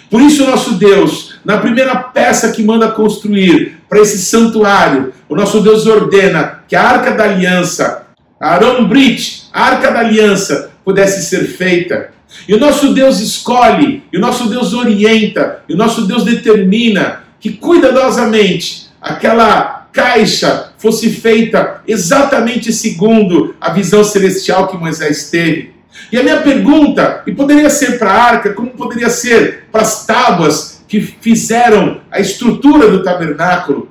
Por 0.09 0.21
isso, 0.21 0.45
nosso 0.45 0.75
Deus, 0.75 1.39
na 1.43 1.57
primeira 1.57 1.95
peça 1.95 2.51
que 2.51 2.63
manda 2.63 2.91
construir 2.91 3.77
para 3.89 3.99
esse 3.99 4.19
santuário, 4.19 5.13
o 5.27 5.35
nosso 5.35 5.61
Deus 5.61 5.85
ordena 5.85 6.61
que 6.67 6.75
a 6.75 6.83
arca 6.83 7.11
da 7.11 7.25
aliança, 7.25 8.07
a 8.39 8.53
Aaron 8.53 8.85
Brit, 8.85 9.49
a 9.53 9.63
arca 9.63 9.91
da 9.91 9.99
aliança, 9.99 10.71
pudesse 10.83 11.23
ser 11.29 11.45
feita. 11.45 12.11
E 12.47 12.53
o 12.53 12.59
nosso 12.59 12.93
Deus 12.93 13.19
escolhe, 13.19 14.03
e 14.11 14.17
o 14.17 14.21
nosso 14.21 14.49
Deus 14.49 14.73
orienta, 14.73 15.63
e 15.67 15.73
o 15.73 15.77
nosso 15.77 16.05
Deus 16.07 16.23
determina 16.23 17.23
que 17.39 17.51
cuidadosamente 17.51 18.87
aquela 19.01 19.87
caixa 19.91 20.71
fosse 20.77 21.09
feita 21.09 21.81
exatamente 21.87 22.71
segundo 22.71 23.55
a 23.59 23.71
visão 23.71 24.03
celestial 24.03 24.67
que 24.67 24.77
Moisés 24.77 25.29
teve. 25.29 25.73
E 26.11 26.17
a 26.17 26.23
minha 26.23 26.37
pergunta, 26.41 27.21
e 27.27 27.33
poderia 27.33 27.69
ser 27.69 27.99
para 27.99 28.11
a 28.11 28.23
arca, 28.23 28.53
como 28.53 28.71
poderia 28.71 29.09
ser 29.09 29.65
para 29.71 29.81
as 29.81 30.05
tábuas 30.05 30.83
que 30.87 31.01
fizeram 31.01 32.01
a 32.09 32.19
estrutura 32.19 32.89
do 32.89 33.03
tabernáculo, 33.03 33.89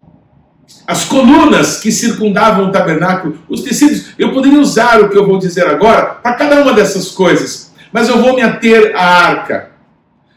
as 0.86 1.04
colunas 1.04 1.78
que 1.78 1.92
circundavam 1.92 2.68
o 2.68 2.72
tabernáculo, 2.72 3.38
os 3.48 3.62
tecidos, 3.62 4.06
eu 4.18 4.32
poderia 4.32 4.60
usar 4.60 5.00
o 5.00 5.08
que 5.08 5.16
eu 5.16 5.26
vou 5.26 5.38
dizer 5.38 5.66
agora 5.66 6.06
para 6.06 6.34
cada 6.34 6.62
uma 6.62 6.72
dessas 6.72 7.10
coisas. 7.10 7.69
Mas 7.92 8.08
eu 8.08 8.20
vou 8.20 8.34
me 8.34 8.42
ater 8.42 8.92
à 8.94 9.26
arca. 9.26 9.70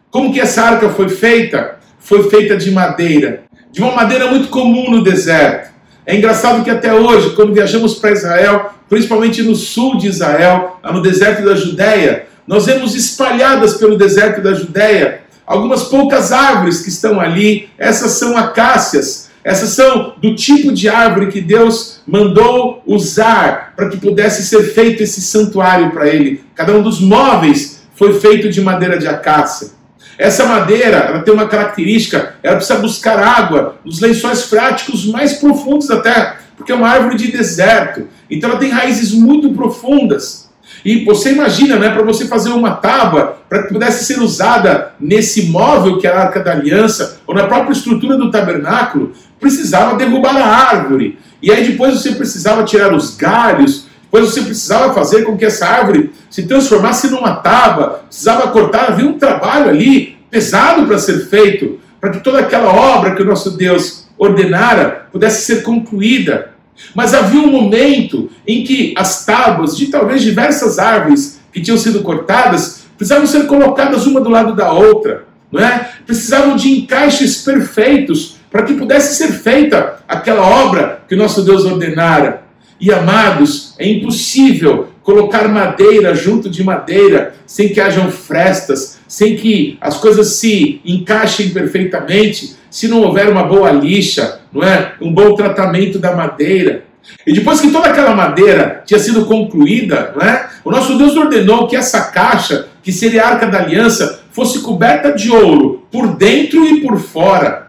Como 0.10 0.34
que 0.34 0.40
essa 0.40 0.62
arca 0.62 0.90
foi 0.90 1.10
feita? 1.10 1.80
Foi 2.00 2.30
feita 2.30 2.58
de 2.58 2.70
madeira, 2.70 3.44
de 3.72 3.82
uma 3.82 3.92
madeira 3.92 4.28
muito 4.28 4.50
comum 4.50 4.92
no 4.92 5.04
deserto. 5.04 5.72
É 6.06 6.16
engraçado 6.16 6.64
que 6.64 6.70
até 6.70 6.94
hoje, 6.94 7.32
quando 7.36 7.54
viajamos 7.54 7.96
para 7.96 8.12
Israel, 8.12 8.74
principalmente 8.90 9.42
no 9.42 9.56
sul 9.56 9.98
de 9.98 10.08
Israel, 10.08 10.80
no 10.84 11.02
deserto 11.02 11.44
da 11.44 11.56
Judéia, 11.56 12.28
nós 12.46 12.66
vemos 12.66 12.94
espalhadas 12.94 13.76
pelo 13.76 13.98
deserto 13.98 14.42
da 14.42 14.54
Judéia 14.54 15.22
algumas 15.46 15.84
poucas 15.84 16.32
árvores 16.32 16.82
que 16.82 16.90
estão 16.90 17.20
ali. 17.20 17.70
Essas 17.78 18.14
são 18.14 18.38
acácias, 18.38 19.23
essas 19.44 19.72
são 19.72 20.14
do 20.18 20.36
tipo 20.36 20.72
de 20.72 20.88
árvore 20.88 21.32
que 21.32 21.42
Deus 21.42 22.02
mandou 22.08 22.82
usar 22.86 23.74
para 23.76 23.90
que 23.90 23.98
pudesse 23.98 24.44
ser 24.44 24.64
feito 24.74 25.04
esse 25.04 25.22
santuário 25.22 25.92
para 25.92 26.08
ele. 26.08 26.44
Cada 26.56 26.74
um 26.74 26.82
dos 26.82 27.02
móveis 27.02 27.84
foi 27.96 28.20
feito 28.20 28.50
de 28.50 28.62
madeira 28.62 28.98
de 28.98 29.08
acácia. 29.08 29.72
Essa 30.18 30.46
madeira 30.46 30.98
ela 30.98 31.22
tem 31.22 31.34
uma 31.34 31.48
característica, 31.48 32.36
ela 32.42 32.56
precisa 32.56 32.80
buscar 32.80 33.20
água 33.20 33.78
nos 33.84 34.00
lençóis 34.00 34.44
freáticos 34.44 35.06
mais 35.06 35.34
profundos 35.34 35.88
da 35.88 36.00
terra, 36.00 36.40
porque 36.56 36.72
é 36.72 36.76
uma 36.76 36.90
árvore 36.90 37.18
de 37.18 37.32
deserto. 37.32 38.08
Então 38.30 38.50
ela 38.50 38.60
tem 38.60 38.70
raízes 38.70 39.12
muito 39.12 39.52
profundas. 39.54 40.50
E 40.84 41.06
você 41.06 41.32
imagina, 41.32 41.78
né, 41.78 41.90
para 41.90 42.04
você 42.04 42.26
fazer 42.28 42.50
uma 42.50 42.72
tábua 42.72 43.38
para 43.50 43.64
que 43.64 43.74
pudesse 43.74 44.06
ser 44.06 44.20
usada 44.22 44.94
nesse 45.00 45.48
móvel 45.48 45.98
que 45.98 46.08
é 46.08 46.12
a 46.12 46.22
Arca 46.22 46.40
da 46.40 46.52
Aliança, 46.52 47.22
ou 47.26 47.34
na 47.36 47.48
própria 47.48 47.74
estrutura 47.74 48.18
do 48.18 48.32
tabernáculo, 48.32 49.14
precisava 49.40 49.96
derrubar 49.96 50.36
a 50.38 50.46
árvore. 50.46 51.18
E 51.42 51.52
aí 51.52 51.68
depois 51.68 51.96
você 51.96 52.14
precisava 52.14 52.64
tirar 52.64 52.94
os 52.94 53.16
galhos, 53.16 53.86
depois 54.04 54.30
você 54.30 54.42
precisava 54.42 54.94
fazer 54.94 55.24
com 55.24 55.38
que 55.38 55.46
essa 55.46 55.66
árvore 55.66 56.14
se 56.30 56.44
transformasse 56.44 57.10
numa 57.10 57.36
tábua, 57.38 58.04
precisava 58.08 58.48
cortar, 58.50 58.92
havia 58.92 59.08
um 59.08 59.18
trabalho 59.18 59.70
ali 59.70 60.18
pesado 60.30 60.86
para 60.88 60.98
ser 60.98 61.28
feito, 61.28 61.80
para 62.00 62.12
que 62.12 62.20
toda 62.20 62.40
aquela 62.40 62.74
obra 62.74 63.16
que 63.16 63.22
o 63.22 63.26
nosso 63.26 63.52
Deus 63.52 64.08
ordenara 64.18 65.08
pudesse 65.12 65.46
ser 65.46 65.64
concluída. 65.64 66.53
Mas 66.94 67.14
havia 67.14 67.42
um 67.42 67.52
momento 67.52 68.30
em 68.48 68.64
que 68.64 68.94
as 68.98 69.26
tábuas 69.26 69.78
de 69.78 69.88
talvez 69.88 70.22
diversas 70.22 70.80
árvores 70.80 71.40
que 71.52 71.62
tinham 71.62 71.78
sido 71.78 72.02
cortadas 72.02 72.84
precisavam 72.98 73.28
ser 73.28 73.48
colocadas 73.48 74.06
uma 74.06 74.22
do 74.22 74.30
lado 74.30 74.56
da 74.56 74.72
outra, 74.72 75.26
não 75.52 75.64
é? 75.64 75.90
Precisavam 76.06 76.56
de 76.56 76.72
encaixes 76.72 77.38
perfeitos 77.38 78.38
para 78.52 78.64
que 78.64 78.74
pudesse 78.74 79.16
ser 79.16 79.32
feita 79.32 79.98
aquela 80.08 80.46
obra 80.46 81.02
que 81.08 81.16
o 81.16 81.18
nosso 81.18 81.44
Deus 81.44 81.66
ordenara. 81.66 82.44
E 82.80 82.92
amados, 82.92 83.74
é 83.80 83.88
impossível 83.88 84.90
colocar 85.02 85.48
madeira 85.48 86.16
junto 86.16 86.50
de 86.50 86.64
madeira 86.64 87.36
sem 87.46 87.70
que 87.70 87.82
hajam 87.82 88.10
frestas, 88.12 89.00
sem 89.08 89.36
que 89.36 89.78
as 89.82 89.98
coisas 89.98 90.28
se 90.36 90.82
encaixem 90.86 91.50
perfeitamente, 91.50 92.56
se 92.70 92.88
não 92.88 93.02
houver 93.02 93.30
uma 93.30 93.44
boa 93.44 93.72
lixa, 93.72 94.42
não 94.54 94.64
é? 94.64 94.94
Um 95.02 95.14
bom 95.14 95.36
tratamento 95.36 96.00
da 96.00 96.16
madeira. 96.16 96.86
E 97.26 97.34
depois 97.34 97.60
que 97.60 97.72
toda 97.72 97.90
aquela 97.90 98.16
madeira 98.16 98.82
tinha 98.86 99.00
sido 99.00 99.26
concluída, 99.26 100.14
né, 100.16 100.48
o 100.64 100.72
nosso 100.72 100.98
Deus 100.98 101.16
ordenou 101.18 101.68
que 101.68 101.76
essa 101.76 102.12
caixa, 102.12 102.68
que 102.82 102.92
seria 102.92 103.24
a 103.24 103.30
arca 103.30 103.48
da 103.48 103.60
aliança, 103.60 104.24
fosse 104.32 104.60
coberta 104.60 105.12
de 105.12 105.30
ouro, 105.30 105.84
por 105.92 106.16
dentro 106.16 106.66
e 106.66 106.82
por 106.82 106.98
fora. 107.00 107.68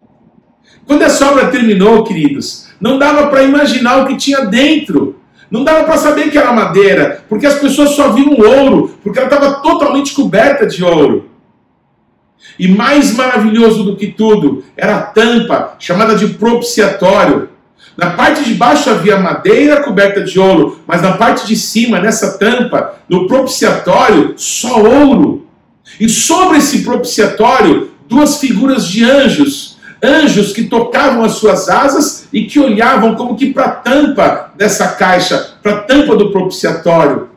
Quando 0.87 1.03
essa 1.03 1.31
obra 1.31 1.49
terminou, 1.49 2.05
queridos, 2.05 2.69
não 2.81 2.99
dava 2.99 3.29
para 3.29 3.43
imaginar 3.43 4.03
o 4.03 4.07
que 4.07 4.17
tinha 4.17 4.45
dentro. 4.47 5.21
Não 5.51 5.63
dava 5.63 5.85
para 5.85 5.97
saber 5.97 6.31
que 6.31 6.39
era 6.39 6.53
madeira, 6.53 7.23
porque 7.29 7.47
as 7.47 7.55
pessoas 7.55 7.91
só 7.91 8.11
viam 8.13 8.37
ouro, 8.39 8.99
porque 9.03 9.19
ela 9.19 9.29
estava 9.29 9.61
totalmente 9.61 10.13
coberta 10.13 10.67
de 10.67 10.83
ouro. 10.83 11.31
E 12.59 12.69
mais 12.69 13.15
maravilhoso 13.15 13.85
do 13.85 13.97
que 13.97 14.09
tudo 14.09 14.65
era 14.77 14.97
a 14.97 15.03
tampa, 15.03 15.75
chamada 15.79 16.15
de 16.15 16.29
propiciatório. 16.29 17.49
Na 17.97 18.11
parte 18.11 18.45
de 18.45 18.55
baixo 18.55 18.91
havia 18.91 19.19
madeira 19.19 19.83
coberta 19.83 20.23
de 20.23 20.39
ouro, 20.39 20.81
mas 20.87 21.01
na 21.01 21.13
parte 21.13 21.47
de 21.47 21.57
cima, 21.57 22.01
nessa 22.01 22.39
tampa, 22.39 22.97
no 23.09 23.27
propiciatório, 23.27 24.35
só 24.37 24.83
ouro. 24.83 25.47
E 26.01 26.09
sobre 26.09 26.59
esse 26.59 26.83
propiciatório, 26.83 27.93
duas 28.09 28.39
figuras 28.39 28.87
de 28.87 29.05
anjos, 29.05 29.79
anjos 30.03 30.53
que 30.53 30.65
tocavam 30.65 31.25
as 31.25 31.33
suas 31.33 31.69
asas 31.69 32.29
e 32.33 32.45
que 32.45 32.59
olhavam 32.59 33.15
como 33.15 33.37
que 33.37 33.53
para 33.53 33.67
a 33.67 33.71
tampa 33.71 34.53
dessa 34.57 34.89
caixa, 34.89 35.55
para 35.63 35.73
a 35.77 35.81
tampa 35.83 36.17
do 36.17 36.31
propiciatório. 36.31 37.29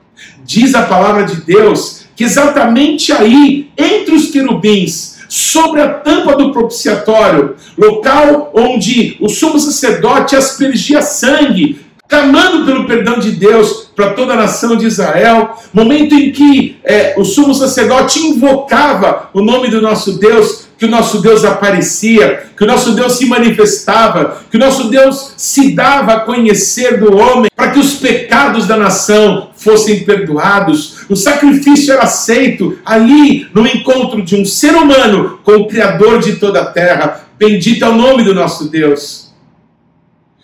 Diz 0.43 0.73
a 0.73 0.83
palavra 0.83 1.23
de 1.23 1.41
Deus 1.41 1.96
que 2.17 2.23
exatamente 2.23 3.13
aí, 3.13 3.69
entre 3.77 4.15
os 4.15 4.31
querubins, 4.31 5.19
sobre 5.29 5.81
a 5.81 5.89
tampa 5.89 6.35
do 6.35 6.51
propiciatório, 6.51 7.55
local 7.77 8.51
onde 8.55 9.17
o 9.21 9.29
sumo 9.29 9.59
sacerdote 9.59 10.35
aspergia 10.35 11.01
sangue, 11.03 11.79
clamando 12.07 12.65
pelo 12.65 12.87
perdão 12.87 13.19
de 13.19 13.31
Deus 13.31 13.91
para 13.95 14.13
toda 14.13 14.33
a 14.33 14.37
nação 14.37 14.75
de 14.75 14.87
Israel, 14.87 15.57
momento 15.71 16.15
em 16.15 16.31
que 16.31 16.77
é, 16.83 17.13
o 17.17 17.23
sumo 17.23 17.53
sacerdote 17.53 18.19
invocava 18.19 19.29
o 19.33 19.41
nome 19.41 19.69
do 19.69 19.81
nosso 19.81 20.17
Deus, 20.17 20.67
que 20.77 20.85
o 20.85 20.89
nosso 20.89 21.21
Deus 21.21 21.43
aparecia, 21.43 22.43
que 22.55 22.63
o 22.63 22.67
nosso 22.67 22.93
Deus 22.93 23.17
se 23.17 23.25
manifestava, 23.25 24.43
que 24.49 24.57
o 24.57 24.59
nosso 24.59 24.89
Deus 24.89 25.33
se 25.35 25.71
dava 25.73 26.13
a 26.13 26.19
conhecer 26.19 26.99
do 26.99 27.17
homem, 27.17 27.49
para 27.55 27.71
que 27.71 27.79
os 27.79 27.95
pecados 27.95 28.67
da 28.67 28.77
nação 28.77 29.49
fossem 29.55 30.05
perdoados. 30.05 30.96
O 31.09 31.15
sacrifício 31.15 31.93
era 31.93 32.03
aceito 32.03 32.77
ali 32.85 33.47
no 33.53 33.65
encontro 33.65 34.21
de 34.21 34.35
um 34.35 34.43
ser 34.43 34.75
humano 34.75 35.39
com 35.43 35.53
o 35.53 35.67
Criador 35.67 36.19
de 36.19 36.35
toda 36.35 36.61
a 36.61 36.65
terra. 36.65 37.27
Bendito 37.39 37.85
é 37.85 37.89
o 37.89 37.95
nome 37.95 38.23
do 38.23 38.33
nosso 38.33 38.69
Deus. 38.69 39.33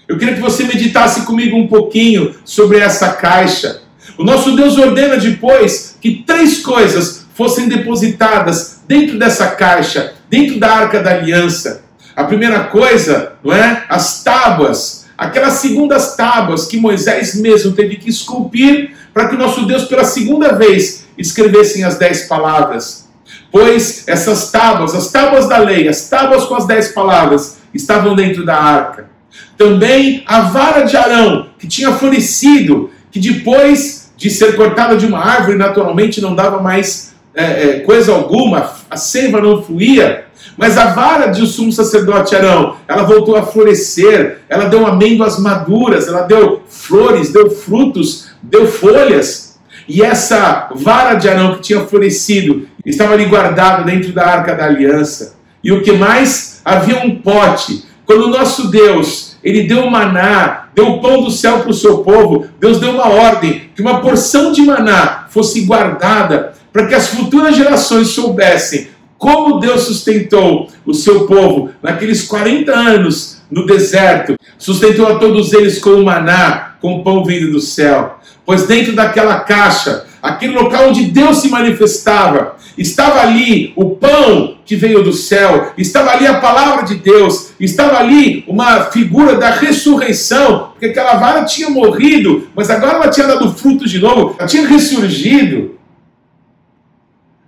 Eu 0.08 0.18
queria 0.18 0.36
que 0.36 0.42
você 0.42 0.64
meditasse 0.64 1.22
comigo 1.26 1.58
um 1.58 1.68
pouquinho 1.68 2.36
sobre 2.46 2.80
essa 2.80 3.14
caixa. 3.14 3.82
O 4.18 4.24
nosso 4.24 4.56
Deus 4.56 4.78
ordena 4.78 5.18
depois 5.18 5.98
que 6.00 6.24
três 6.26 6.60
coisas 6.60 7.26
fossem 7.34 7.68
depositadas 7.68 8.82
dentro 8.88 9.18
dessa 9.18 9.48
caixa, 9.48 10.14
dentro 10.30 10.60
da 10.60 10.72
arca 10.72 11.02
da 11.02 11.12
aliança. 11.12 11.84
A 12.16 12.24
primeira 12.26 12.66
coisa, 12.66 13.34
não 13.44 13.54
é? 13.54 13.86
As 13.90 14.24
tábuas, 14.24 15.03
aquelas 15.18 15.54
segundas 15.54 16.16
tábuas 16.16 16.66
que 16.66 16.78
Moisés 16.78 17.36
mesmo 17.36 17.74
teve 17.74 17.98
que 17.98 18.10
esculpir 18.10 18.96
para 19.14 19.30
que 19.30 19.36
nosso 19.36 19.66
Deus, 19.66 19.86
pela 19.86 20.04
segunda 20.04 20.54
vez, 20.54 21.06
escrevessem 21.18 21.84
as 21.84 21.98
dez 21.98 22.24
palavras. 22.28 23.08
Pois 23.52 24.08
essas 24.08 24.52
tábuas, 24.52 24.96
as 24.96 25.12
tábuas 25.12 25.48
da 25.48 25.60
lei, 25.60 25.88
as 25.88 26.10
tábuas 26.10 26.46
com 26.46 26.56
as 26.56 26.66
dez 26.66 26.90
palavras, 26.90 27.58
estavam 27.74 28.16
dentro 28.16 28.46
da 28.46 28.56
arca. 28.56 29.10
Também 29.58 30.24
a 30.26 30.42
vara 30.42 30.84
de 30.84 30.98
Arão, 30.98 31.50
que 31.60 31.68
tinha 31.68 31.92
florescido, 31.92 32.90
que 33.12 33.20
depois 33.20 34.12
de 34.18 34.30
ser 34.30 34.56
cortada 34.56 34.98
de 34.98 35.06
uma 35.06 35.20
árvore, 35.20 35.58
naturalmente 35.58 36.22
não 36.22 36.34
dava 36.34 36.62
mais 36.62 37.14
é, 37.36 37.44
é, 37.44 37.80
coisa 37.80 38.12
alguma, 38.12 38.72
a 38.90 38.98
seiva 38.98 39.42
não 39.42 39.64
fluía, 39.64 40.26
mas 40.58 40.78
a 40.78 40.88
vara 40.88 41.28
de 41.28 41.46
sumo 41.48 41.72
sacerdote 41.72 42.36
Arão, 42.36 42.76
ela 42.88 43.04
voltou 43.04 43.36
a 43.36 43.44
florescer, 43.44 44.40
ela 44.48 44.66
deu 44.66 44.86
amêndoas 44.86 45.40
maduras, 45.40 46.08
ela 46.08 46.22
deu 46.22 46.62
flores, 46.68 47.32
deu 47.32 47.50
frutos, 47.50 48.28
deu 48.42 48.68
folhas. 48.68 49.60
E 49.88 50.02
essa 50.02 50.70
vara 50.76 51.16
de 51.16 51.28
Arão 51.28 51.56
que 51.56 51.62
tinha 51.62 51.82
florescido 51.82 52.68
estava 52.86 53.14
ali 53.14 53.26
guardada 53.26 53.84
dentro 53.84 54.12
da 54.12 54.26
arca 54.26 54.56
da 54.56 54.66
aliança. 54.66 55.36
E 55.64 55.72
o 55.72 55.82
que 55.82 55.92
mais? 55.92 56.62
Havia 56.64 57.00
um 57.04 57.16
pote. 57.16 57.86
Quando 58.06 58.26
o 58.26 58.30
nosso 58.30 58.70
Deus, 58.70 59.38
ele 59.44 59.64
deu 59.64 59.90
maná, 59.90 60.68
deu 60.76 60.88
o 60.90 61.02
pão 61.02 61.24
do 61.24 61.32
céu 61.32 61.60
para 61.60 61.72
o 61.72 61.74
seu 61.74 62.00
povo, 62.00 62.48
Deus 62.60 62.80
deu 62.80 62.92
uma 62.92 63.08
ordem 63.08 63.70
que 63.76 63.82
uma 63.82 64.02
porção 64.02 64.52
de 64.52 64.62
maná 64.62 65.26
fosse 65.30 65.62
guardada 65.62 66.54
para 66.72 66.88
que 66.88 66.96
as 66.96 67.10
futuras 67.10 67.56
gerações 67.56 68.10
soubessem 68.10 68.88
como 69.24 69.58
Deus 69.58 69.84
sustentou 69.84 70.68
o 70.86 70.94
seu 70.94 71.26
povo 71.26 71.70
naqueles 71.82 72.24
40 72.24 72.70
anos 72.74 73.42
no 73.50 73.66
deserto, 73.66 74.36
sustentou 74.58 75.08
a 75.08 75.16
todos 75.16 75.54
eles 75.54 75.80
com 75.80 75.92
o 75.92 76.04
maná, 76.04 76.74
com 76.82 76.96
o 76.96 77.04
pão 77.06 77.24
vindo 77.24 77.50
do 77.50 77.62
céu. 77.62 78.20
Pois 78.46 78.68
dentro 78.68 78.92
daquela 78.92 79.40
caixa, 79.40 80.06
aquele 80.22 80.54
local 80.54 80.90
onde 80.90 81.06
Deus 81.06 81.38
se 81.38 81.48
manifestava, 81.48 82.58
estava 82.78 83.22
ali 83.22 83.72
o 83.78 83.92
pão 83.92 84.58
que 84.66 84.76
veio 84.76 85.02
do 85.02 85.14
céu, 85.14 85.72
estava 85.78 86.12
ali 86.12 86.28
a 86.28 86.42
palavra 86.42 86.84
de 86.84 86.96
Deus, 86.96 87.54
estava 87.58 88.00
ali 88.00 88.44
uma 88.46 88.82
figura 88.92 89.38
da 89.38 89.52
ressurreição, 89.52 90.72
porque 90.72 90.88
aquela 90.88 91.16
vara 91.16 91.46
tinha 91.46 91.70
morrido, 91.70 92.50
mas 92.54 92.70
agora 92.70 92.96
ela 92.96 93.08
tinha 93.08 93.28
dado 93.28 93.54
fruto 93.54 93.88
de 93.88 94.00
novo, 94.00 94.36
ela 94.38 94.50
tinha 94.50 94.68
ressurgido. 94.68 95.82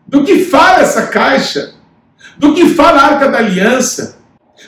Do 0.07 0.23
que 0.23 0.45
fala 0.45 0.81
essa 0.81 1.07
caixa? 1.07 1.73
Do 2.37 2.53
que 2.53 2.69
fala 2.69 2.99
a 2.99 3.05
arca 3.05 3.27
da 3.27 3.39
aliança? 3.39 4.17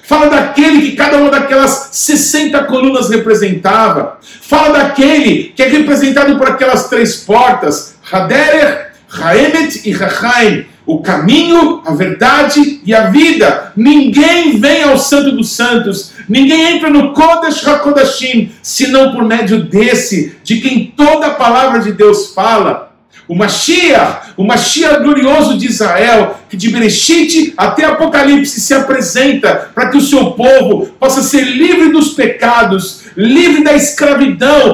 Fala 0.04 0.28
daquele 0.28 0.82
que 0.82 0.96
cada 0.96 1.18
uma 1.18 1.30
daquelas 1.30 1.90
60 1.92 2.64
colunas 2.64 3.10
representava. 3.10 4.20
Fala 4.22 4.80
daquele 4.80 5.54
que 5.56 5.62
é 5.62 5.68
representado 5.68 6.38
por 6.38 6.48
aquelas 6.48 6.90
três 6.90 7.18
portas: 7.18 7.96
Haderer, 8.12 8.94
Haemet 9.10 9.88
e 9.88 9.92
Rachaim. 9.92 10.66
O 10.86 11.02
caminho, 11.02 11.82
a 11.86 11.94
verdade 11.94 12.82
e 12.86 12.96
a 12.96 13.10
vida. 13.10 13.74
Ninguém 13.76 14.58
vem 14.58 14.84
ao 14.84 14.98
Santo 14.98 15.34
dos 15.34 15.50
Santos, 15.52 16.14
ninguém 16.30 16.78
entra 16.78 16.90
no 16.90 17.12
Kodesh 17.12 17.68
HaKodashim, 17.68 18.54
senão 18.62 19.12
por 19.12 19.26
médio 19.26 19.66
desse, 19.66 20.38
de 20.46 20.62
quem 20.62 20.94
toda 20.96 21.28
a 21.28 21.34
palavra 21.34 21.82
de 21.82 21.92
Deus 21.92 22.32
fala 22.34 22.87
o 23.28 23.36
Mashiach, 23.36 24.34
o 24.38 24.44
Mashiach 24.44 25.04
glorioso 25.04 25.58
de 25.58 25.68
Israel, 25.68 26.40
que 26.50 26.56
de 26.56 26.70
Bereshit 26.70 27.54
até 27.58 27.86
Apocalipse 27.86 28.62
se 28.62 28.74
apresenta 28.74 29.70
para 29.76 29.90
que 29.90 29.98
o 29.98 30.02
seu 30.02 30.32
povo 30.32 30.88
possa 31.00 31.22
ser 31.22 31.42
livre 31.42 31.92
dos 31.92 32.10
pecados, 32.10 33.02
livre 33.16 33.64
da 33.64 33.74
escravidão. 33.74 34.72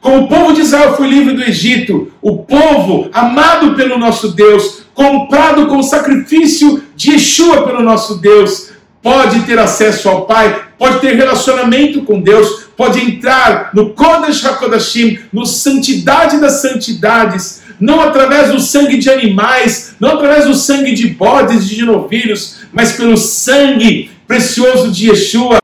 Como 0.00 0.24
o 0.24 0.28
povo 0.28 0.52
de 0.52 0.60
Israel 0.60 0.96
foi 0.96 1.08
livre 1.08 1.34
do 1.34 1.42
Egito, 1.42 2.12
o 2.20 2.38
povo 2.38 3.08
amado 3.12 3.74
pelo 3.74 3.98
nosso 3.98 4.28
Deus, 4.28 4.84
comprado 4.94 5.66
com 5.66 5.78
o 5.78 5.82
sacrifício 5.82 6.82
de 6.94 7.12
Yeshua 7.12 7.66
pelo 7.66 7.82
nosso 7.82 8.16
Deus, 8.16 8.70
pode 9.02 9.40
ter 9.40 9.58
acesso 9.58 10.08
ao 10.08 10.26
Pai, 10.26 10.62
pode 10.78 11.00
ter 11.00 11.14
relacionamento 11.14 12.02
com 12.02 12.20
Deus, 12.20 12.63
pode 12.76 13.00
entrar 13.00 13.70
no 13.74 13.90
Kodesh 13.90 14.44
HaKodashim, 14.44 15.18
no 15.32 15.46
santidade 15.46 16.40
das 16.40 16.60
santidades, 16.60 17.62
não 17.80 18.00
através 18.00 18.50
do 18.50 18.60
sangue 18.60 18.98
de 18.98 19.10
animais, 19.10 19.94
não 19.98 20.10
através 20.10 20.46
do 20.46 20.54
sangue 20.54 20.92
de 20.92 21.08
bodes 21.08 21.70
e 21.70 21.76
de 21.76 21.84
novilhos, 21.84 22.60
mas 22.72 22.92
pelo 22.92 23.16
sangue 23.16 24.10
precioso 24.26 24.90
de 24.90 25.10
Yeshua. 25.10 25.58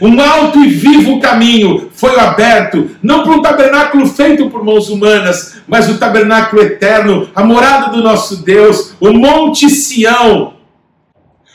Um 0.00 0.20
alto 0.20 0.60
e 0.60 0.68
vivo 0.68 1.20
caminho 1.20 1.90
foi 1.92 2.18
aberto, 2.18 2.90
não 3.02 3.22
para 3.22 3.32
um 3.32 3.42
tabernáculo 3.42 4.06
feito 4.06 4.48
por 4.48 4.64
mãos 4.64 4.88
humanas, 4.88 5.56
mas 5.66 5.88
o 5.88 5.98
tabernáculo 5.98 6.62
eterno, 6.62 7.28
a 7.34 7.44
morada 7.44 7.90
do 7.90 8.02
nosso 8.02 8.42
Deus, 8.42 8.94
o 9.00 9.12
Monte 9.12 9.68
Sião, 9.68 10.54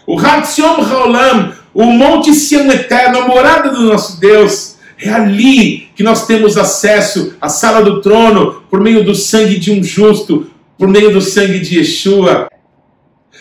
o 0.05 0.19
Hatzion 0.19 0.81
Haolam, 0.81 1.53
o 1.73 1.85
Monte 1.85 2.33
Sião 2.33 2.69
eterno, 2.71 3.19
a 3.19 3.27
morada 3.27 3.69
do 3.69 3.81
nosso 3.81 4.19
Deus. 4.19 4.76
É 4.99 5.09
ali 5.09 5.89
que 5.95 6.03
nós 6.03 6.25
temos 6.25 6.57
acesso 6.57 7.35
à 7.39 7.49
sala 7.49 7.83
do 7.83 8.01
trono 8.01 8.63
por 8.69 8.81
meio 8.81 9.03
do 9.03 9.13
sangue 9.13 9.59
de 9.59 9.71
um 9.71 9.83
justo, 9.83 10.49
por 10.77 10.87
meio 10.87 11.11
do 11.11 11.21
sangue 11.21 11.59
de 11.59 11.77
Yeshua. 11.77 12.49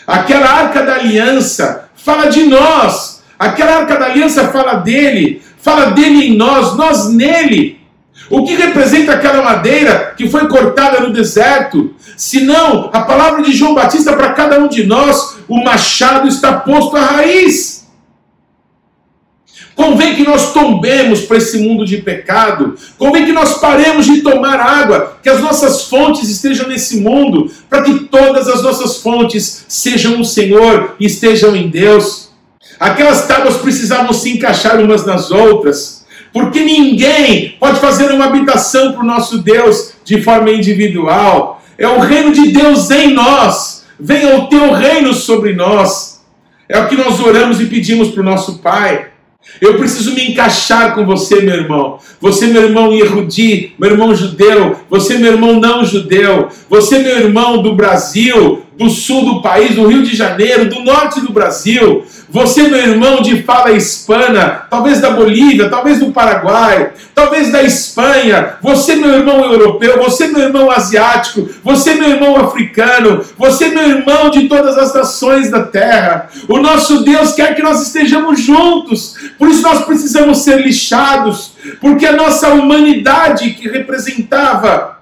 Aquela 0.05 0.49
arca 0.49 0.83
da 0.83 0.95
aliança 0.95 1.89
fala 1.95 2.27
de 2.27 2.43
nós. 2.43 3.23
Aquela 3.37 3.77
arca 3.77 3.97
da 3.97 4.05
aliança 4.05 4.47
fala 4.49 4.75
dele, 4.75 5.41
fala 5.59 5.91
dele 5.91 6.27
em 6.27 6.37
nós, 6.37 6.75
nós 6.77 7.11
nele. 7.11 7.77
O 8.29 8.43
que 8.43 8.55
representa 8.55 9.13
aquela 9.13 9.43
madeira 9.43 10.13
que 10.17 10.29
foi 10.29 10.47
cortada 10.47 10.99
no 10.99 11.13
deserto? 11.13 11.93
Senão, 12.15 12.89
a 12.91 13.01
palavra 13.01 13.43
de 13.43 13.53
João 13.53 13.75
Batista 13.75 14.13
para 14.13 14.33
cada 14.33 14.59
um 14.59 14.67
de 14.67 14.85
nós, 14.85 15.37
o 15.47 15.63
machado 15.63 16.27
está 16.27 16.53
posto 16.53 16.97
à 16.97 17.01
raiz. 17.01 17.76
Convém 19.77 20.15
que 20.15 20.23
nós 20.23 20.53
tombemos 20.53 21.21
para 21.21 21.37
esse 21.37 21.59
mundo 21.59 21.85
de 21.85 21.97
pecado. 21.97 22.73
Convém 22.97 23.25
que 23.25 23.31
nós 23.31 23.59
paremos 23.59 24.07
de 24.07 24.21
tomar 24.21 24.59
água, 24.59 25.19
que 25.21 25.29
as 25.29 25.39
nossas 25.39 25.83
fontes 25.83 26.27
estejam 26.27 26.67
nesse 26.67 26.97
mundo, 26.99 27.51
para 27.69 27.83
que 27.83 27.99
todas 28.05 28.47
as 28.47 28.63
nossas 28.63 28.97
fontes 28.97 29.65
sejam 29.67 30.19
o 30.19 30.25
Senhor 30.25 30.95
e 30.99 31.05
estejam 31.05 31.55
em 31.55 31.69
Deus. 31.69 32.29
Aquelas 32.79 33.27
tábuas 33.27 33.57
precisavam 33.57 34.11
se 34.13 34.31
encaixar 34.31 34.81
umas 34.81 35.05
nas 35.05 35.29
outras, 35.29 36.03
porque 36.33 36.61
ninguém 36.61 37.55
pode 37.59 37.79
fazer 37.79 38.09
uma 38.09 38.25
habitação 38.25 38.93
para 38.93 39.03
o 39.03 39.05
nosso 39.05 39.37
Deus 39.37 39.91
de 40.03 40.19
forma 40.23 40.49
individual. 40.49 41.61
É 41.77 41.87
o 41.87 41.99
reino 41.99 42.31
de 42.31 42.51
Deus 42.51 42.89
em 42.89 43.13
nós. 43.13 43.85
Venha 43.99 44.37
o 44.37 44.47
teu 44.47 44.73
reino 44.73 45.13
sobre 45.13 45.53
nós. 45.53 46.19
É 46.67 46.79
o 46.79 46.87
que 46.87 46.95
nós 46.95 47.19
oramos 47.19 47.61
e 47.61 47.67
pedimos 47.67 48.09
para 48.09 48.21
o 48.21 48.25
nosso 48.25 48.57
Pai. 48.57 49.16
Eu 49.59 49.77
preciso 49.77 50.13
me 50.13 50.31
encaixar 50.31 50.93
com 50.93 51.05
você, 51.05 51.41
meu 51.41 51.55
irmão. 51.55 51.99
Você, 52.21 52.47
meu 52.47 52.63
irmão 52.63 52.93
Yehudi, 52.93 53.73
meu 53.77 53.91
irmão 53.91 54.15
judeu. 54.15 54.75
Você, 54.89 55.17
meu 55.17 55.33
irmão 55.33 55.59
não 55.59 55.83
judeu. 55.83 56.49
Você, 56.69 56.99
meu 56.99 57.17
irmão 57.17 57.61
do 57.61 57.75
Brasil, 57.75 58.63
do 58.77 58.89
sul 58.89 59.25
do 59.25 59.41
país, 59.41 59.75
do 59.75 59.87
Rio 59.87 60.03
de 60.03 60.15
Janeiro, 60.15 60.69
do 60.69 60.81
norte 60.81 61.19
do 61.19 61.33
Brasil. 61.33 62.05
Você, 62.29 62.63
meu 62.63 62.77
irmão 62.77 63.21
de 63.21 63.41
fala 63.41 63.71
hispana, 63.71 64.65
talvez 64.69 64.99
da 64.99 65.09
Bolívia, 65.09 65.69
talvez 65.69 65.99
do 65.99 66.11
Paraguai, 66.11 66.91
talvez 67.15 67.51
da 67.51 67.63
Espanha. 67.63 68.57
Você, 68.61 68.95
meu 68.95 69.13
irmão 69.13 69.43
europeu. 69.43 69.97
Você, 70.03 70.27
meu 70.27 70.41
irmão 70.41 70.69
asiático. 70.69 71.49
Você, 71.63 71.95
meu 71.95 72.09
irmão 72.09 72.35
africano. 72.37 73.23
Você, 73.37 73.69
meu 73.69 73.89
irmão 73.89 74.29
de 74.29 74.47
todas 74.47 74.77
as 74.77 74.93
nações 74.93 75.49
da 75.49 75.63
terra. 75.63 76.29
O 76.47 76.59
nosso 76.59 77.03
Deus 77.03 77.33
quer 77.33 77.55
que 77.55 77.63
nós 77.63 77.81
estejamos 77.81 78.39
juntos. 78.41 79.15
Por 79.39 79.49
isso 79.49 79.63
nós 79.63 79.85
precisamos 79.85 80.39
ser 80.39 80.61
lixados. 80.61 81.53
Porque 81.79 82.05
a 82.05 82.15
nossa 82.15 82.49
humanidade 82.49 83.51
que 83.51 83.69
representava 83.69 84.96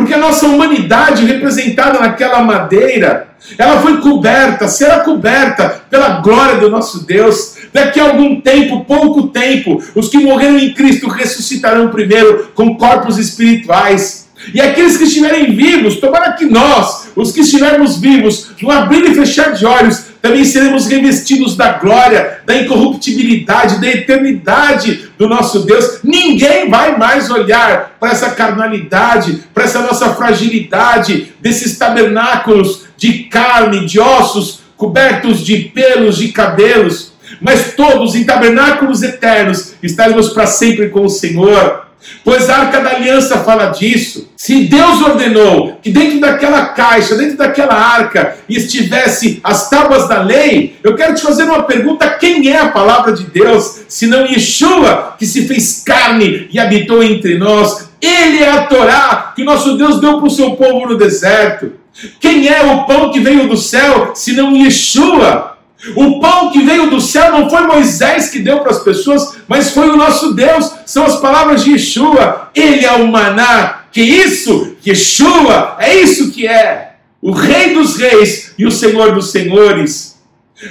porque 0.00 0.14
a 0.14 0.18
nossa 0.18 0.46
humanidade 0.46 1.26
representada 1.26 2.00
naquela 2.00 2.42
madeira, 2.42 3.28
ela 3.58 3.82
foi 3.82 3.98
coberta, 3.98 4.66
será 4.66 5.00
coberta 5.00 5.82
pela 5.90 6.20
glória 6.20 6.56
do 6.56 6.70
nosso 6.70 7.06
Deus. 7.06 7.56
Daqui 7.70 8.00
a 8.00 8.04
algum 8.04 8.40
tempo, 8.40 8.84
pouco 8.86 9.28
tempo, 9.28 9.82
os 9.94 10.08
que 10.08 10.16
morreram 10.18 10.58
em 10.58 10.72
Cristo 10.72 11.06
ressuscitarão 11.06 11.88
primeiro 11.88 12.50
com 12.54 12.76
corpos 12.76 13.18
espirituais. 13.18 14.28
E 14.54 14.60
aqueles 14.60 14.96
que 14.96 15.04
estiverem 15.04 15.54
vivos, 15.54 15.96
tomara 15.96 16.32
que 16.32 16.46
nós, 16.46 17.08
os 17.14 17.30
que 17.30 17.40
estivermos 17.40 17.98
vivos, 17.98 18.52
no 18.62 18.70
abrir 18.70 19.04
e 19.04 19.14
fechar 19.14 19.52
de 19.52 19.66
olhos, 19.66 20.06
também 20.20 20.44
seremos 20.44 20.86
revestidos 20.86 21.56
da 21.56 21.72
glória, 21.72 22.40
da 22.44 22.56
incorruptibilidade, 22.56 23.80
da 23.80 23.88
eternidade 23.88 25.08
do 25.16 25.28
nosso 25.28 25.60
Deus. 25.60 26.00
Ninguém 26.04 26.68
vai 26.68 26.96
mais 26.96 27.30
olhar 27.30 27.96
para 27.98 28.12
essa 28.12 28.30
carnalidade, 28.30 29.44
para 29.54 29.64
essa 29.64 29.80
nossa 29.80 30.14
fragilidade, 30.14 31.32
desses 31.40 31.78
tabernáculos 31.78 32.84
de 32.96 33.24
carne, 33.24 33.86
de 33.86 33.98
ossos, 33.98 34.60
cobertos 34.76 35.44
de 35.44 35.70
pelos, 35.74 36.16
de 36.16 36.28
cabelos, 36.28 37.12
mas 37.40 37.74
todos 37.74 38.14
em 38.14 38.24
tabernáculos 38.24 39.02
eternos 39.02 39.74
estaremos 39.82 40.30
para 40.30 40.46
sempre 40.46 40.88
com 40.88 41.04
o 41.04 41.10
Senhor. 41.10 41.89
Pois 42.24 42.48
a 42.48 42.58
arca 42.58 42.80
da 42.80 42.90
aliança 42.90 43.38
fala 43.38 43.66
disso. 43.66 44.30
Se 44.36 44.64
Deus 44.64 45.00
ordenou 45.02 45.78
que 45.82 45.90
dentro 45.90 46.20
daquela 46.20 46.66
caixa, 46.66 47.14
dentro 47.14 47.36
daquela 47.36 47.74
arca, 47.74 48.36
estivesse 48.48 49.40
as 49.44 49.68
tábuas 49.68 50.08
da 50.08 50.22
lei, 50.22 50.76
eu 50.82 50.94
quero 50.94 51.14
te 51.14 51.22
fazer 51.22 51.44
uma 51.44 51.62
pergunta: 51.62 52.08
quem 52.08 52.48
é 52.48 52.58
a 52.58 52.68
palavra 52.68 53.12
de 53.12 53.24
Deus? 53.24 53.82
Se 53.88 54.06
não 54.06 54.26
Yeshua, 54.26 55.14
que 55.18 55.26
se 55.26 55.46
fez 55.46 55.82
carne 55.84 56.48
e 56.52 56.58
habitou 56.58 57.02
entre 57.02 57.38
nós. 57.38 57.90
Ele 58.00 58.42
é 58.42 58.50
a 58.50 58.62
Torá 58.62 59.32
que 59.36 59.44
nosso 59.44 59.76
Deus 59.76 60.00
deu 60.00 60.16
para 60.18 60.26
o 60.26 60.30
seu 60.30 60.52
povo 60.52 60.86
no 60.86 60.96
deserto. 60.96 61.72
Quem 62.18 62.48
é 62.48 62.62
o 62.62 62.86
pão 62.86 63.10
que 63.10 63.20
veio 63.20 63.48
do 63.48 63.56
céu, 63.56 64.12
se 64.14 64.32
não 64.32 64.56
Yeshua? 64.56 65.49
O 65.96 66.20
pão 66.20 66.50
que 66.50 66.62
veio 66.62 66.90
do 66.90 67.00
céu 67.00 67.32
não 67.32 67.48
foi 67.48 67.62
Moisés 67.62 68.28
que 68.28 68.38
deu 68.38 68.60
para 68.60 68.70
as 68.70 68.82
pessoas, 68.82 69.36
mas 69.48 69.70
foi 69.70 69.88
o 69.88 69.96
nosso 69.96 70.34
Deus. 70.34 70.70
São 70.84 71.04
as 71.04 71.16
palavras 71.16 71.64
de 71.64 71.72
Yeshua. 71.72 72.50
Ele 72.54 72.84
é 72.84 72.92
o 72.92 73.08
maná. 73.08 73.84
Que 73.90 74.02
isso? 74.02 74.76
Yeshua 74.86 75.76
é 75.78 75.94
isso 75.94 76.30
que 76.30 76.46
é. 76.46 76.92
O 77.22 77.32
Rei 77.32 77.74
dos 77.74 77.96
Reis 77.96 78.54
e 78.58 78.66
o 78.66 78.70
Senhor 78.70 79.12
dos 79.14 79.30
Senhores. 79.30 80.09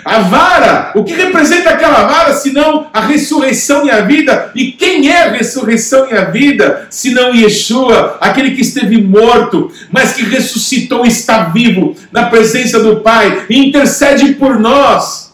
A 0.05 0.19
vara, 0.19 0.91
o 0.95 1.03
que 1.03 1.13
representa 1.13 1.71
aquela 1.71 2.03
vara 2.03 2.33
senão 2.33 2.87
a 2.93 3.01
ressurreição 3.01 3.85
e 3.85 3.91
a 3.91 4.01
vida? 4.01 4.51
E 4.53 4.71
quem 4.71 5.09
é 5.09 5.23
a 5.23 5.31
ressurreição 5.31 6.07
e 6.09 6.13
a 6.13 6.25
vida 6.25 6.87
senão 6.91 7.33
Yeshua, 7.33 8.17
aquele 8.21 8.51
que 8.51 8.61
esteve 8.61 9.01
morto, 9.01 9.71
mas 9.91 10.13
que 10.13 10.23
ressuscitou 10.23 11.05
e 11.05 11.09
está 11.09 11.45
vivo 11.45 11.95
na 12.11 12.27
presença 12.27 12.79
do 12.79 12.97
Pai 12.97 13.45
e 13.49 13.57
intercede 13.57 14.33
por 14.33 14.59
nós? 14.59 15.33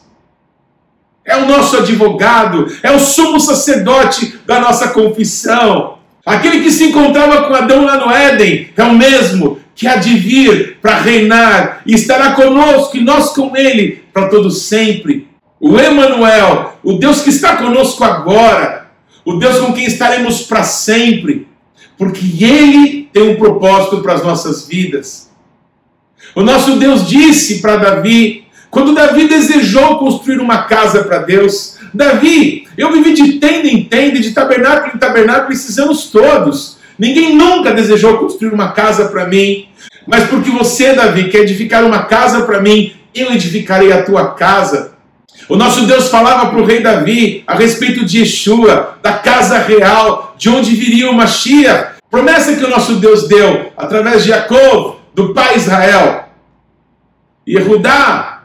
É 1.25 1.35
o 1.35 1.47
nosso 1.47 1.77
advogado, 1.77 2.71
é 2.81 2.91
o 2.91 2.99
sumo 2.99 3.39
sacerdote 3.39 4.39
da 4.45 4.59
nossa 4.59 4.89
confissão. 4.89 5.97
Aquele 6.25 6.61
que 6.61 6.71
se 6.71 6.85
encontrava 6.85 7.43
com 7.43 7.53
Adão 7.53 7.83
lá 7.83 7.97
no 7.97 8.11
Éden 8.11 8.69
é 8.77 8.83
o 8.83 8.93
mesmo 8.93 9.59
que 9.75 9.87
há 9.87 9.97
de 9.97 10.15
vir 10.17 10.77
para 10.81 10.99
reinar 10.99 11.81
e 11.85 11.93
estará 11.93 12.31
conosco 12.31 12.95
e 12.95 13.03
nós 13.03 13.31
com 13.31 13.55
ele 13.57 14.04
para 14.15 14.29
todo 14.29 14.49
sempre. 14.49 15.27
O 15.59 15.77
Emanuel, 15.77 16.79
o 16.81 16.93
Deus 16.93 17.21
que 17.21 17.29
está 17.29 17.57
conosco 17.57 18.01
agora, 18.01 18.87
o 19.25 19.33
Deus 19.33 19.59
com 19.59 19.73
quem 19.73 19.83
estaremos 19.83 20.43
para 20.43 20.63
sempre, 20.63 21.49
porque 21.97 22.23
ele 22.41 23.09
tem 23.11 23.23
um 23.23 23.35
propósito 23.35 24.01
para 24.01 24.13
as 24.13 24.23
nossas 24.23 24.65
vidas. 24.65 25.29
O 26.33 26.41
nosso 26.41 26.77
Deus 26.77 27.05
disse 27.05 27.61
para 27.61 27.75
Davi, 27.75 28.45
quando 28.71 28.95
Davi 28.95 29.27
desejou 29.27 29.99
construir 29.99 30.39
uma 30.39 30.63
casa 30.63 31.03
para 31.03 31.17
Deus, 31.17 31.77
Davi, 31.93 32.69
eu 32.77 32.93
vivi 32.93 33.13
de 33.13 33.33
tenda 33.33 33.67
em 33.67 33.83
tenda, 33.83 34.19
de 34.19 34.31
tabernáculo 34.31 34.93
em 34.95 34.97
tabernáculo 34.97 35.51
esses 35.51 35.77
anos 35.77 36.05
todos. 36.05 36.77
Ninguém 36.97 37.35
nunca 37.35 37.73
desejou 37.73 38.17
construir 38.17 38.53
uma 38.53 38.71
casa 38.71 39.09
para 39.09 39.27
mim. 39.27 39.67
Mas 40.07 40.29
porque 40.29 40.51
você, 40.51 40.93
Davi, 40.93 41.29
quer 41.29 41.39
edificar 41.39 41.83
uma 41.83 42.03
casa 42.03 42.43
para 42.43 42.61
mim, 42.61 42.93
eu 43.15 43.31
edificarei 43.31 43.91
a 43.93 44.03
tua 44.03 44.33
casa. 44.33 44.93
O 45.47 45.55
nosso 45.55 45.85
Deus 45.85 46.09
falava 46.09 46.49
para 46.49 46.59
o 46.59 46.65
rei 46.65 46.81
Davi 46.81 47.43
a 47.47 47.55
respeito 47.55 48.05
de 48.05 48.19
Yeshua, 48.19 48.97
da 49.01 49.13
casa 49.13 49.59
real, 49.59 50.35
de 50.37 50.49
onde 50.49 50.75
viria 50.75 51.09
o 51.09 51.13
Mashiach. 51.13 51.95
Promessa 52.11 52.55
que 52.55 52.63
o 52.63 52.69
nosso 52.69 52.95
Deus 52.95 53.27
deu 53.27 53.71
através 53.77 54.23
de 54.23 54.29
Jacob, 54.29 54.97
do 55.13 55.33
pai 55.33 55.55
Israel. 55.55 56.25
Yehudá, 57.47 58.43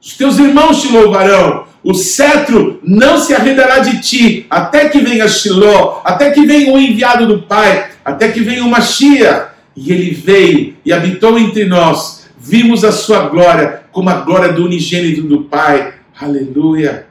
os 0.00 0.16
teus 0.16 0.38
irmãos 0.38 0.80
te 0.82 0.88
louvarão. 0.88 1.66
O 1.84 1.94
cetro 1.94 2.80
não 2.82 3.18
se 3.18 3.34
arredará 3.34 3.78
de 3.78 4.00
ti, 4.00 4.46
até 4.50 4.88
que 4.88 5.00
venha 5.00 5.28
Shiló, 5.28 6.00
até 6.04 6.30
que 6.30 6.44
venha 6.44 6.72
o 6.72 6.78
enviado 6.78 7.26
do 7.26 7.42
Pai, 7.42 7.90
até 8.04 8.28
que 8.28 8.40
venha 8.40 8.64
o 8.64 8.68
Mashiach. 8.68 9.52
E 9.76 9.92
ele 9.92 10.10
veio 10.10 10.76
e 10.84 10.92
habitou 10.92 11.38
entre 11.38 11.66
nós. 11.66 12.17
Vimos 12.48 12.82
a 12.82 12.90
sua 12.90 13.28
glória 13.28 13.82
como 13.92 14.08
a 14.08 14.20
glória 14.20 14.50
do 14.50 14.64
unigênito 14.64 15.20
do 15.20 15.42
Pai. 15.44 15.92
Aleluia. 16.18 17.06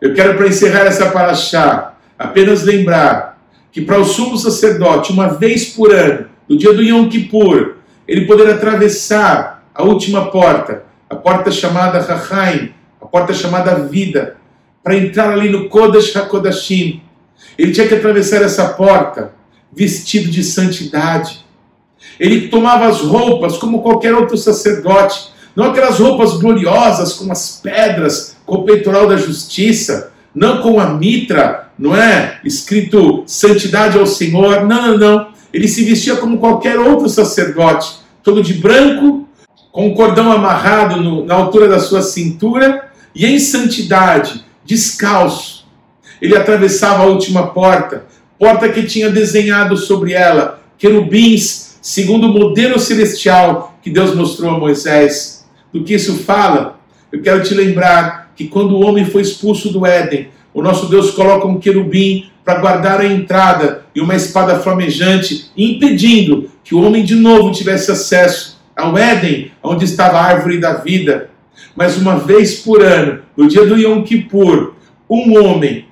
Eu 0.00 0.14
quero, 0.14 0.34
para 0.38 0.48
encerrar 0.48 0.86
essa 0.86 1.10
paraxá, 1.10 1.94
apenas 2.18 2.62
lembrar 2.62 3.38
que 3.70 3.82
para 3.82 3.98
o 3.98 4.04
sumo 4.06 4.38
sacerdote, 4.38 5.12
uma 5.12 5.28
vez 5.28 5.66
por 5.66 5.92
ano, 5.92 6.28
no 6.48 6.56
dia 6.56 6.72
do 6.72 6.82
Yom 6.82 7.06
Kippur, 7.06 7.74
ele 8.06 8.24
poder 8.24 8.48
atravessar 8.50 9.62
a 9.74 9.82
última 9.82 10.30
porta, 10.30 10.84
a 11.10 11.14
porta 11.14 11.50
chamada 11.50 12.00
Rahaim, 12.00 12.72
a 12.98 13.04
porta 13.04 13.34
chamada 13.34 13.74
Vida, 13.74 14.38
para 14.82 14.96
entrar 14.96 15.30
ali 15.30 15.50
no 15.50 15.68
Kodesh 15.68 16.16
HaKodashim. 16.16 17.02
Ele 17.58 17.72
tinha 17.72 17.86
que 17.86 17.94
atravessar 17.94 18.40
essa 18.40 18.70
porta 18.70 19.34
vestido 19.70 20.30
de 20.30 20.42
santidade, 20.42 21.44
ele 22.18 22.48
tomava 22.48 22.86
as 22.86 23.00
roupas 23.00 23.56
como 23.56 23.82
qualquer 23.82 24.14
outro 24.14 24.36
sacerdote, 24.36 25.28
não 25.54 25.66
aquelas 25.66 25.98
roupas 25.98 26.34
gloriosas 26.34 27.14
com 27.14 27.30
as 27.32 27.60
pedras, 27.62 28.36
com 28.46 28.56
o 28.56 28.62
peitoral 28.64 29.08
da 29.08 29.16
justiça, 29.16 30.12
não 30.34 30.62
com 30.62 30.78
a 30.78 30.86
mitra, 30.86 31.68
não 31.78 31.96
é? 31.96 32.40
Escrito 32.44 33.24
santidade 33.26 33.98
ao 33.98 34.06
Senhor. 34.06 34.64
Não, 34.64 34.88
não, 34.88 34.98
não. 34.98 35.28
Ele 35.52 35.66
se 35.66 35.84
vestia 35.84 36.16
como 36.16 36.38
qualquer 36.38 36.78
outro 36.78 37.08
sacerdote, 37.08 37.96
todo 38.22 38.42
de 38.42 38.54
branco, 38.54 39.28
com 39.72 39.88
um 39.88 39.94
cordão 39.94 40.30
amarrado 40.30 41.00
no, 41.02 41.24
na 41.24 41.34
altura 41.34 41.68
da 41.68 41.78
sua 41.78 42.02
cintura 42.02 42.90
e 43.14 43.26
em 43.26 43.38
santidade, 43.38 44.44
descalço. 44.64 45.66
Ele 46.20 46.36
atravessava 46.36 47.04
a 47.04 47.06
última 47.06 47.48
porta, 47.48 48.04
porta 48.38 48.68
que 48.68 48.84
tinha 48.84 49.10
desenhado 49.10 49.76
sobre 49.76 50.12
ela 50.12 50.60
querubins 50.78 51.67
segundo 51.88 52.26
o 52.26 52.32
modelo 52.34 52.78
celestial 52.78 53.78
que 53.80 53.88
Deus 53.88 54.14
mostrou 54.14 54.54
a 54.54 54.58
Moisés. 54.58 55.48
Do 55.72 55.82
que 55.82 55.94
isso 55.94 56.18
fala? 56.18 56.78
Eu 57.10 57.22
quero 57.22 57.42
te 57.42 57.54
lembrar 57.54 58.30
que 58.36 58.46
quando 58.46 58.72
o 58.72 58.84
homem 58.84 59.06
foi 59.06 59.22
expulso 59.22 59.72
do 59.72 59.86
Éden, 59.86 60.28
o 60.52 60.60
nosso 60.60 60.90
Deus 60.90 61.12
coloca 61.12 61.46
um 61.46 61.58
querubim 61.58 62.28
para 62.44 62.60
guardar 62.60 63.00
a 63.00 63.06
entrada 63.06 63.86
e 63.94 64.02
uma 64.02 64.14
espada 64.14 64.58
flamejante, 64.58 65.50
impedindo 65.56 66.50
que 66.62 66.74
o 66.74 66.82
homem 66.82 67.06
de 67.06 67.14
novo 67.14 67.52
tivesse 67.52 67.90
acesso 67.90 68.60
ao 68.76 68.98
Éden, 68.98 69.50
onde 69.62 69.86
estava 69.86 70.18
a 70.18 70.24
árvore 70.24 70.58
da 70.58 70.74
vida. 70.74 71.30
Mas 71.74 71.96
uma 71.96 72.18
vez 72.18 72.56
por 72.56 72.82
ano, 72.82 73.22
no 73.34 73.48
dia 73.48 73.64
do 73.64 73.78
Yom 73.78 74.02
Kippur, 74.02 74.74
um 75.08 75.42
homem 75.42 75.86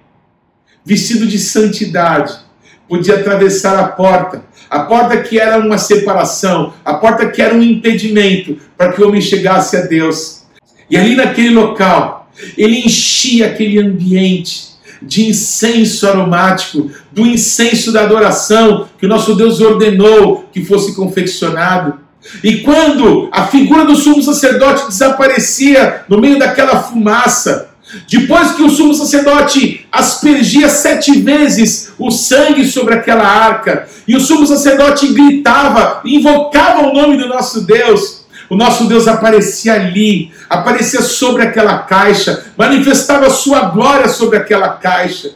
vestido 0.85 1.27
de 1.27 1.39
santidade 1.39 2.45
podia 2.89 3.17
atravessar 3.17 3.79
a 3.79 3.89
porta, 3.89 4.45
a 4.71 4.81
porta 4.81 5.17
que 5.19 5.39
era 5.39 5.59
uma 5.59 5.79
separação, 5.79 6.73
a 6.85 6.95
porta 6.95 7.29
que 7.29 7.43
era 7.43 7.55
um 7.55 7.63
impedimento 7.63 8.59
para 8.77 8.93
que 8.93 9.03
o 9.03 9.09
homem 9.09 9.21
chegasse 9.21 9.77
a 9.77 9.83
Deus. 9.83 10.45
E 10.89 10.97
ali 10.97 11.15
naquele 11.15 11.51
local, 11.51 12.31
ele 12.57 12.81
enchia 12.81 13.47
aquele 13.47 13.79
ambiente 13.79 14.77
de 15.03 15.29
incenso 15.29 16.09
aromático, 16.09 16.91
do 17.13 17.27
incenso 17.27 17.93
da 17.93 18.03
adoração 18.03 18.89
que 18.99 19.07
o 19.07 19.09
nosso 19.09 19.35
Deus 19.35 19.61
ordenou 19.61 20.49
que 20.53 20.65
fosse 20.65 20.95
confeccionado. 20.95 21.99
E 22.43 22.59
quando 22.59 23.29
a 23.31 23.47
figura 23.47 23.85
do 23.85 23.95
sumo 23.95 24.23
sacerdote 24.23 24.89
desaparecia 24.89 26.05
no 26.09 26.21
meio 26.21 26.39
daquela 26.39 26.83
fumaça, 26.83 27.71
depois 28.09 28.53
que 28.53 28.63
o 28.63 28.71
sumo 28.71 28.95
sacerdote 28.95 29.87
aspergia 29.91 30.69
sete 30.69 31.19
vezes 31.21 31.93
o 31.99 32.11
sangue 32.11 32.67
sobre 32.67 32.95
aquela 32.95 33.27
arca, 33.27 33.89
e 34.07 34.15
o 34.17 34.21
sumo 34.21 34.47
sacerdote 34.47 35.13
gritava, 35.13 36.01
invocava 36.05 36.87
o 36.87 36.95
nome 36.95 37.17
do 37.17 37.29
nosso 37.29 37.67
Deus, 37.67 38.27
o 38.49 38.57
nosso 38.57 38.87
Deus 38.87 39.09
aparecia 39.09 39.75
ali, 39.75 40.33
aparecia 40.49 41.03
sobre 41.03 41.43
aquela 41.43 41.79
caixa, 41.79 42.47
manifestava 42.57 43.29
sua 43.31 43.63
glória 43.71 44.09
sobre 44.09 44.39
aquela 44.39 44.69
caixa. 44.69 45.33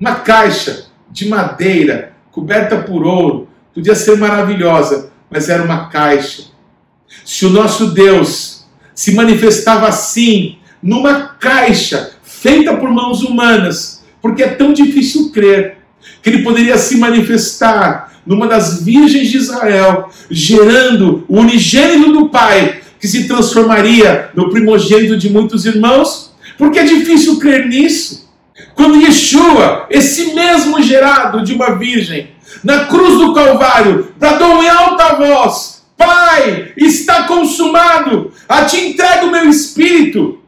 Uma 0.00 0.14
caixa 0.16 0.86
de 1.10 1.28
madeira, 1.28 2.12
coberta 2.30 2.78
por 2.78 3.04
ouro, 3.04 3.48
podia 3.74 3.94
ser 3.94 4.16
maravilhosa, 4.16 5.10
mas 5.30 5.48
era 5.48 5.62
uma 5.62 5.88
caixa. 5.88 6.44
Se 7.24 7.44
o 7.44 7.50
nosso 7.50 7.90
Deus 7.90 8.66
se 8.94 9.12
manifestava 9.14 9.88
assim, 9.88 10.57
numa 10.82 11.20
caixa 11.38 12.12
feita 12.22 12.76
por 12.76 12.90
mãos 12.90 13.22
humanas, 13.22 14.04
porque 14.20 14.42
é 14.42 14.48
tão 14.48 14.72
difícil 14.72 15.30
crer 15.30 15.78
que 16.22 16.30
ele 16.30 16.42
poderia 16.42 16.76
se 16.76 16.96
manifestar 16.96 18.12
numa 18.26 18.46
das 18.46 18.82
virgens 18.82 19.28
de 19.28 19.38
Israel, 19.38 20.10
gerando 20.30 21.24
o 21.28 21.38
unigênito 21.38 22.12
do 22.12 22.28
Pai, 22.28 22.80
que 23.00 23.08
se 23.08 23.26
transformaria 23.26 24.30
no 24.34 24.50
primogênito 24.50 25.16
de 25.16 25.30
muitos 25.30 25.64
irmãos, 25.64 26.34
porque 26.58 26.78
é 26.78 26.84
difícil 26.84 27.38
crer 27.38 27.66
nisso. 27.66 28.28
Quando 28.74 29.00
Yeshua, 29.00 29.86
esse 29.88 30.34
mesmo 30.34 30.82
gerado 30.82 31.42
de 31.42 31.54
uma 31.54 31.76
virgem, 31.76 32.30
na 32.62 32.84
cruz 32.86 33.18
do 33.18 33.32
Calvário, 33.32 34.12
bradou 34.18 34.62
em 34.62 34.68
alta 34.68 35.14
voz: 35.14 35.82
Pai, 35.96 36.72
está 36.76 37.24
consumado, 37.24 38.32
a 38.48 38.64
te 38.64 38.76
entrego 38.76 39.26
o 39.26 39.30
meu 39.30 39.48
espírito. 39.48 40.38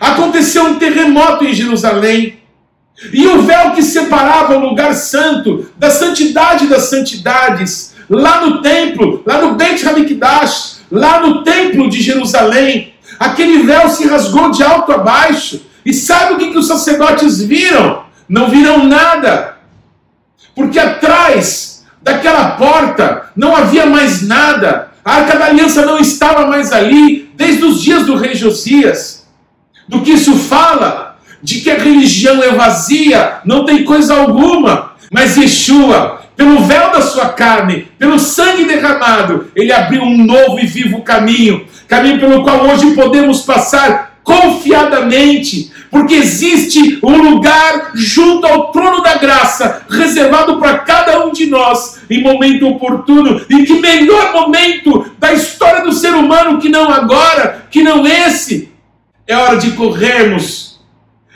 Aconteceu 0.00 0.64
um 0.64 0.78
terremoto 0.78 1.44
em 1.44 1.54
Jerusalém. 1.54 2.40
E 3.12 3.26
o 3.26 3.42
véu 3.42 3.72
que 3.72 3.82
separava 3.82 4.56
o 4.56 4.68
lugar 4.68 4.94
santo 4.94 5.66
da 5.76 5.90
santidade 5.90 6.66
das 6.66 6.84
santidades, 6.84 7.94
lá 8.08 8.44
no 8.44 8.62
templo, 8.62 9.22
lá 9.26 9.40
no 9.40 9.54
Beit 9.54 9.86
Hamikdash, 9.86 10.80
lá 10.90 11.20
no 11.20 11.42
templo 11.42 11.88
de 11.88 12.00
Jerusalém, 12.00 12.94
aquele 13.18 13.62
véu 13.62 13.88
se 13.88 14.06
rasgou 14.06 14.50
de 14.50 14.62
alto 14.62 14.92
a 14.92 14.98
baixo. 14.98 15.60
E 15.84 15.92
sabe 15.92 16.34
o 16.34 16.38
que, 16.38 16.50
que 16.50 16.58
os 16.58 16.68
sacerdotes 16.68 17.42
viram? 17.42 18.04
Não 18.28 18.48
viram 18.48 18.84
nada. 18.84 19.56
Porque 20.54 20.78
atrás 20.78 21.84
daquela 22.02 22.52
porta 22.52 23.30
não 23.34 23.56
havia 23.56 23.86
mais 23.86 24.22
nada. 24.22 24.90
A 25.04 25.16
arca 25.16 25.38
da 25.38 25.46
aliança 25.46 25.84
não 25.84 25.98
estava 25.98 26.46
mais 26.46 26.72
ali 26.72 27.30
desde 27.34 27.64
os 27.64 27.82
dias 27.82 28.06
do 28.06 28.16
rei 28.16 28.34
Josias. 28.34 29.21
Do 29.88 30.00
que 30.00 30.12
isso 30.12 30.36
fala? 30.36 31.16
De 31.42 31.60
que 31.60 31.70
a 31.70 31.78
religião 31.78 32.42
é 32.42 32.52
vazia, 32.52 33.40
não 33.44 33.64
tem 33.64 33.84
coisa 33.84 34.14
alguma. 34.14 34.92
Mas 35.10 35.36
Yeshua, 35.36 36.22
pelo 36.36 36.64
véu 36.64 36.90
da 36.92 37.02
sua 37.02 37.30
carne, 37.30 37.88
pelo 37.98 38.18
sangue 38.18 38.64
derramado, 38.64 39.50
ele 39.54 39.72
abriu 39.72 40.02
um 40.02 40.24
novo 40.24 40.58
e 40.60 40.66
vivo 40.66 41.02
caminho 41.02 41.66
caminho 41.92 42.18
pelo 42.18 42.42
qual 42.42 42.64
hoje 42.66 42.92
podemos 42.92 43.42
passar 43.42 44.12
confiadamente, 44.24 45.70
porque 45.90 46.14
existe 46.14 46.98
um 47.02 47.18
lugar 47.18 47.90
junto 47.94 48.46
ao 48.46 48.72
trono 48.72 49.02
da 49.02 49.16
graça, 49.16 49.82
reservado 49.90 50.58
para 50.58 50.78
cada 50.78 51.26
um 51.26 51.32
de 51.32 51.44
nós 51.46 52.00
em 52.08 52.22
momento 52.22 52.66
oportuno. 52.66 53.42
E 53.50 53.64
que 53.64 53.74
melhor 53.74 54.32
momento 54.32 55.12
da 55.18 55.34
história 55.34 55.82
do 55.82 55.92
ser 55.92 56.14
humano 56.14 56.58
que 56.58 56.70
não 56.70 56.90
agora, 56.90 57.66
que 57.70 57.82
não 57.82 58.06
esse. 58.06 58.71
É 59.26 59.36
hora 59.36 59.56
de 59.56 59.72
corrermos, 59.72 60.80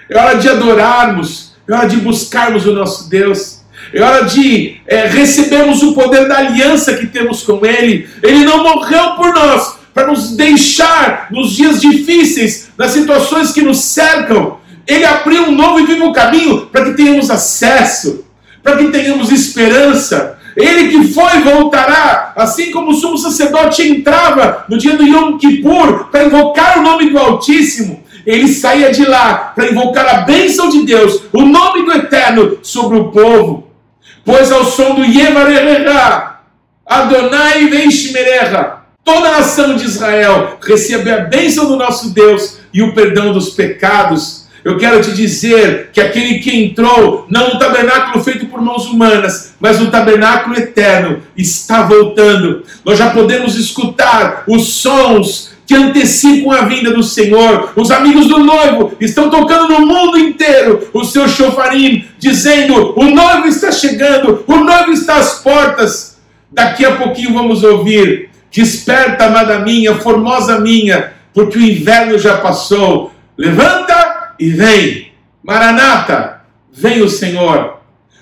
é 0.08 0.18
hora 0.18 0.38
de 0.38 0.48
adorarmos, 0.48 1.52
é 1.68 1.74
hora 1.74 1.88
de 1.88 1.96
buscarmos 1.96 2.66
o 2.66 2.72
nosso 2.72 3.08
Deus. 3.08 3.56
É 3.92 4.02
hora 4.02 4.24
de 4.24 4.80
é, 4.86 5.06
recebermos 5.06 5.82
o 5.82 5.94
poder 5.94 6.26
da 6.26 6.38
aliança 6.38 6.94
que 6.94 7.06
temos 7.06 7.42
com 7.42 7.64
Ele. 7.64 8.08
Ele 8.22 8.44
não 8.44 8.62
morreu 8.62 9.14
por 9.14 9.32
nós 9.32 9.76
para 9.94 10.08
nos 10.08 10.36
deixar 10.36 11.28
nos 11.30 11.52
dias 11.52 11.80
difíceis, 11.80 12.68
nas 12.76 12.90
situações 12.90 13.52
que 13.52 13.62
nos 13.62 13.78
cercam. 13.78 14.58
Ele 14.86 15.04
abriu 15.04 15.44
um 15.44 15.52
novo 15.52 15.80
e 15.80 15.86
vivo 15.86 16.12
caminho 16.12 16.66
para 16.66 16.84
que 16.84 16.94
tenhamos 16.94 17.30
acesso, 17.30 18.24
para 18.62 18.76
que 18.76 18.88
tenhamos 18.88 19.32
esperança. 19.32 20.35
Ele 20.56 20.88
que 20.88 21.12
foi 21.12 21.40
voltará, 21.40 22.32
assim 22.34 22.70
como 22.70 22.90
o 22.90 22.94
sumo 22.94 23.18
sacerdote 23.18 23.86
entrava 23.86 24.64
no 24.68 24.78
dia 24.78 24.96
do 24.96 25.04
Yom 25.04 25.36
Kippur 25.36 26.08
para 26.10 26.24
invocar 26.24 26.78
o 26.78 26.82
nome 26.82 27.10
do 27.10 27.18
Altíssimo 27.18 28.06
ele 28.26 28.48
saía 28.48 28.90
de 28.90 29.04
lá 29.04 29.52
para 29.54 29.70
invocar 29.70 30.06
a 30.08 30.20
bênção 30.22 30.68
de 30.68 30.84
Deus, 30.84 31.22
o 31.32 31.42
nome 31.42 31.84
do 31.84 31.92
Eterno 31.92 32.58
sobre 32.60 32.98
o 32.98 33.12
povo. 33.12 33.70
Pois 34.24 34.50
ao 34.50 34.64
som 34.64 34.96
do 34.96 35.04
Yevarereha, 35.04 36.32
Adonai 36.84 37.68
Veishmereha, 37.68 38.78
toda 39.04 39.28
a 39.28 39.32
nação 39.38 39.76
de 39.76 39.84
Israel 39.84 40.58
recebe 40.60 41.08
a 41.08 41.20
bênção 41.20 41.68
do 41.68 41.76
nosso 41.76 42.12
Deus 42.12 42.58
e 42.74 42.82
o 42.82 42.92
perdão 42.92 43.32
dos 43.32 43.50
pecados. 43.50 44.45
Eu 44.66 44.76
quero 44.78 45.00
te 45.00 45.12
dizer 45.12 45.90
que 45.92 46.00
aquele 46.00 46.40
que 46.40 46.64
entrou, 46.64 47.24
não 47.30 47.50
no 47.50 47.58
tabernáculo 47.60 48.24
feito 48.24 48.46
por 48.46 48.60
mãos 48.60 48.86
humanas, 48.86 49.54
mas 49.60 49.78
no 49.78 49.92
tabernáculo 49.92 50.56
eterno, 50.56 51.22
está 51.36 51.82
voltando. 51.82 52.64
Nós 52.84 52.98
já 52.98 53.10
podemos 53.10 53.54
escutar 53.54 54.42
os 54.48 54.66
sons 54.66 55.52
que 55.64 55.72
antecipam 55.72 56.50
a 56.50 56.62
vinda 56.62 56.90
do 56.90 57.04
Senhor. 57.04 57.74
Os 57.76 57.92
amigos 57.92 58.26
do 58.26 58.40
noivo 58.40 58.90
estão 59.00 59.30
tocando 59.30 59.68
no 59.68 59.86
mundo 59.86 60.18
inteiro 60.18 60.88
o 60.92 61.04
seu 61.04 61.28
chofarim, 61.28 62.04
dizendo: 62.18 62.92
O 62.96 63.04
noivo 63.04 63.46
está 63.46 63.70
chegando, 63.70 64.42
o 64.48 64.56
noivo 64.56 64.90
está 64.90 65.14
às 65.14 65.44
portas. 65.44 66.18
Daqui 66.50 66.84
a 66.84 66.96
pouquinho 66.96 67.34
vamos 67.34 67.62
ouvir: 67.62 68.30
Desperta, 68.50 69.26
amada 69.26 69.60
minha, 69.60 69.94
formosa 69.94 70.58
minha, 70.58 71.12
porque 71.32 71.56
o 71.56 71.62
inverno 71.62 72.18
já 72.18 72.38
passou. 72.38 73.12
Levanta 73.38 73.95
e 74.38 74.50
vem. 74.50 75.12
Maranata, 75.42 76.42
vem 76.72 77.02
o 77.02 77.08
Senhor. 77.08 77.80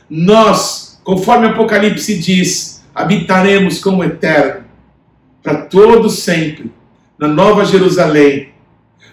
Nós, 0.08 1.00
conforme 1.02 1.46
Apocalipse 1.46 2.18
diz, 2.18 2.84
habitaremos 2.94 3.78
como 3.78 4.04
eterno 4.04 4.64
para 5.42 5.62
todo 5.62 6.08
sempre 6.08 6.72
na 7.18 7.28
Nova 7.28 7.64
Jerusalém. 7.64 8.48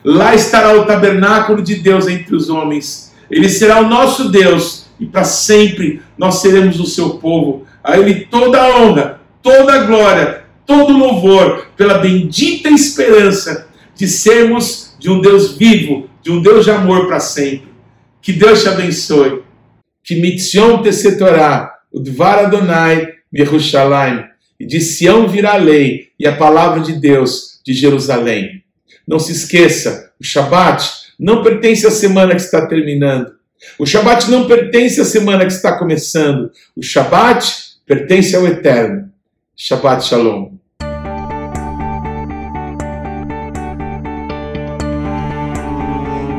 Lá 0.03 0.33
estará 0.33 0.79
o 0.79 0.85
tabernáculo 0.85 1.61
de 1.61 1.75
Deus 1.75 2.07
entre 2.07 2.35
os 2.35 2.49
homens. 2.49 3.13
Ele 3.29 3.49
será 3.49 3.79
o 3.79 3.87
nosso 3.87 4.29
Deus 4.29 4.87
e 4.99 5.05
para 5.05 5.23
sempre 5.23 6.01
nós 6.17 6.35
seremos 6.35 6.79
o 6.79 6.85
seu 6.85 7.11
povo. 7.11 7.65
A 7.83 7.97
Ele 7.97 8.25
toda 8.25 8.61
a 8.61 8.77
honra, 8.77 9.21
toda 9.41 9.73
a 9.73 9.83
glória, 9.83 10.43
todo 10.65 10.93
o 10.93 10.97
louvor 10.97 11.67
pela 11.75 11.97
bendita 11.97 12.69
esperança 12.69 13.67
de 13.95 14.07
sermos 14.07 14.90
de 15.01 15.09
um 15.09 15.19
Deus 15.19 15.57
vivo, 15.57 16.07
de 16.21 16.29
um 16.31 16.39
Deus 16.39 16.63
de 16.63 16.69
amor 16.69 17.07
para 17.07 17.19
sempre. 17.19 17.67
Que 18.21 18.31
Deus 18.31 18.61
te 18.61 18.69
abençoe. 18.69 19.41
Que 20.03 20.21
mitzion 20.21 20.83
te 20.83 21.17
Torá, 21.17 21.73
o 21.91 21.99
Dvar 21.99 22.45
Adonai, 22.45 23.07
Yerushalayim. 23.35 24.23
E 24.59 24.65
de 24.65 24.79
Sião 24.79 25.27
virá 25.27 25.53
a 25.53 25.57
lei 25.57 26.09
e 26.19 26.27
a 26.27 26.35
palavra 26.35 26.81
de 26.81 26.93
Deus 26.93 27.59
de 27.65 27.73
Jerusalém. 27.73 28.63
Não 29.07 29.17
se 29.17 29.31
esqueça, 29.31 30.11
o 30.19 30.23
Shabat 30.23 30.87
não 31.19 31.41
pertence 31.41 31.87
à 31.87 31.91
semana 31.91 32.35
que 32.35 32.41
está 32.41 32.67
terminando. 32.67 33.31
O 33.79 33.87
Shabat 33.87 34.29
não 34.29 34.47
pertence 34.47 35.01
à 35.01 35.05
semana 35.05 35.45
que 35.47 35.51
está 35.51 35.79
começando. 35.79 36.51
O 36.75 36.83
Shabat 36.83 37.43
pertence 37.87 38.35
ao 38.35 38.45
Eterno. 38.45 39.11
Shabbat 39.55 40.05
Shalom. 40.05 40.60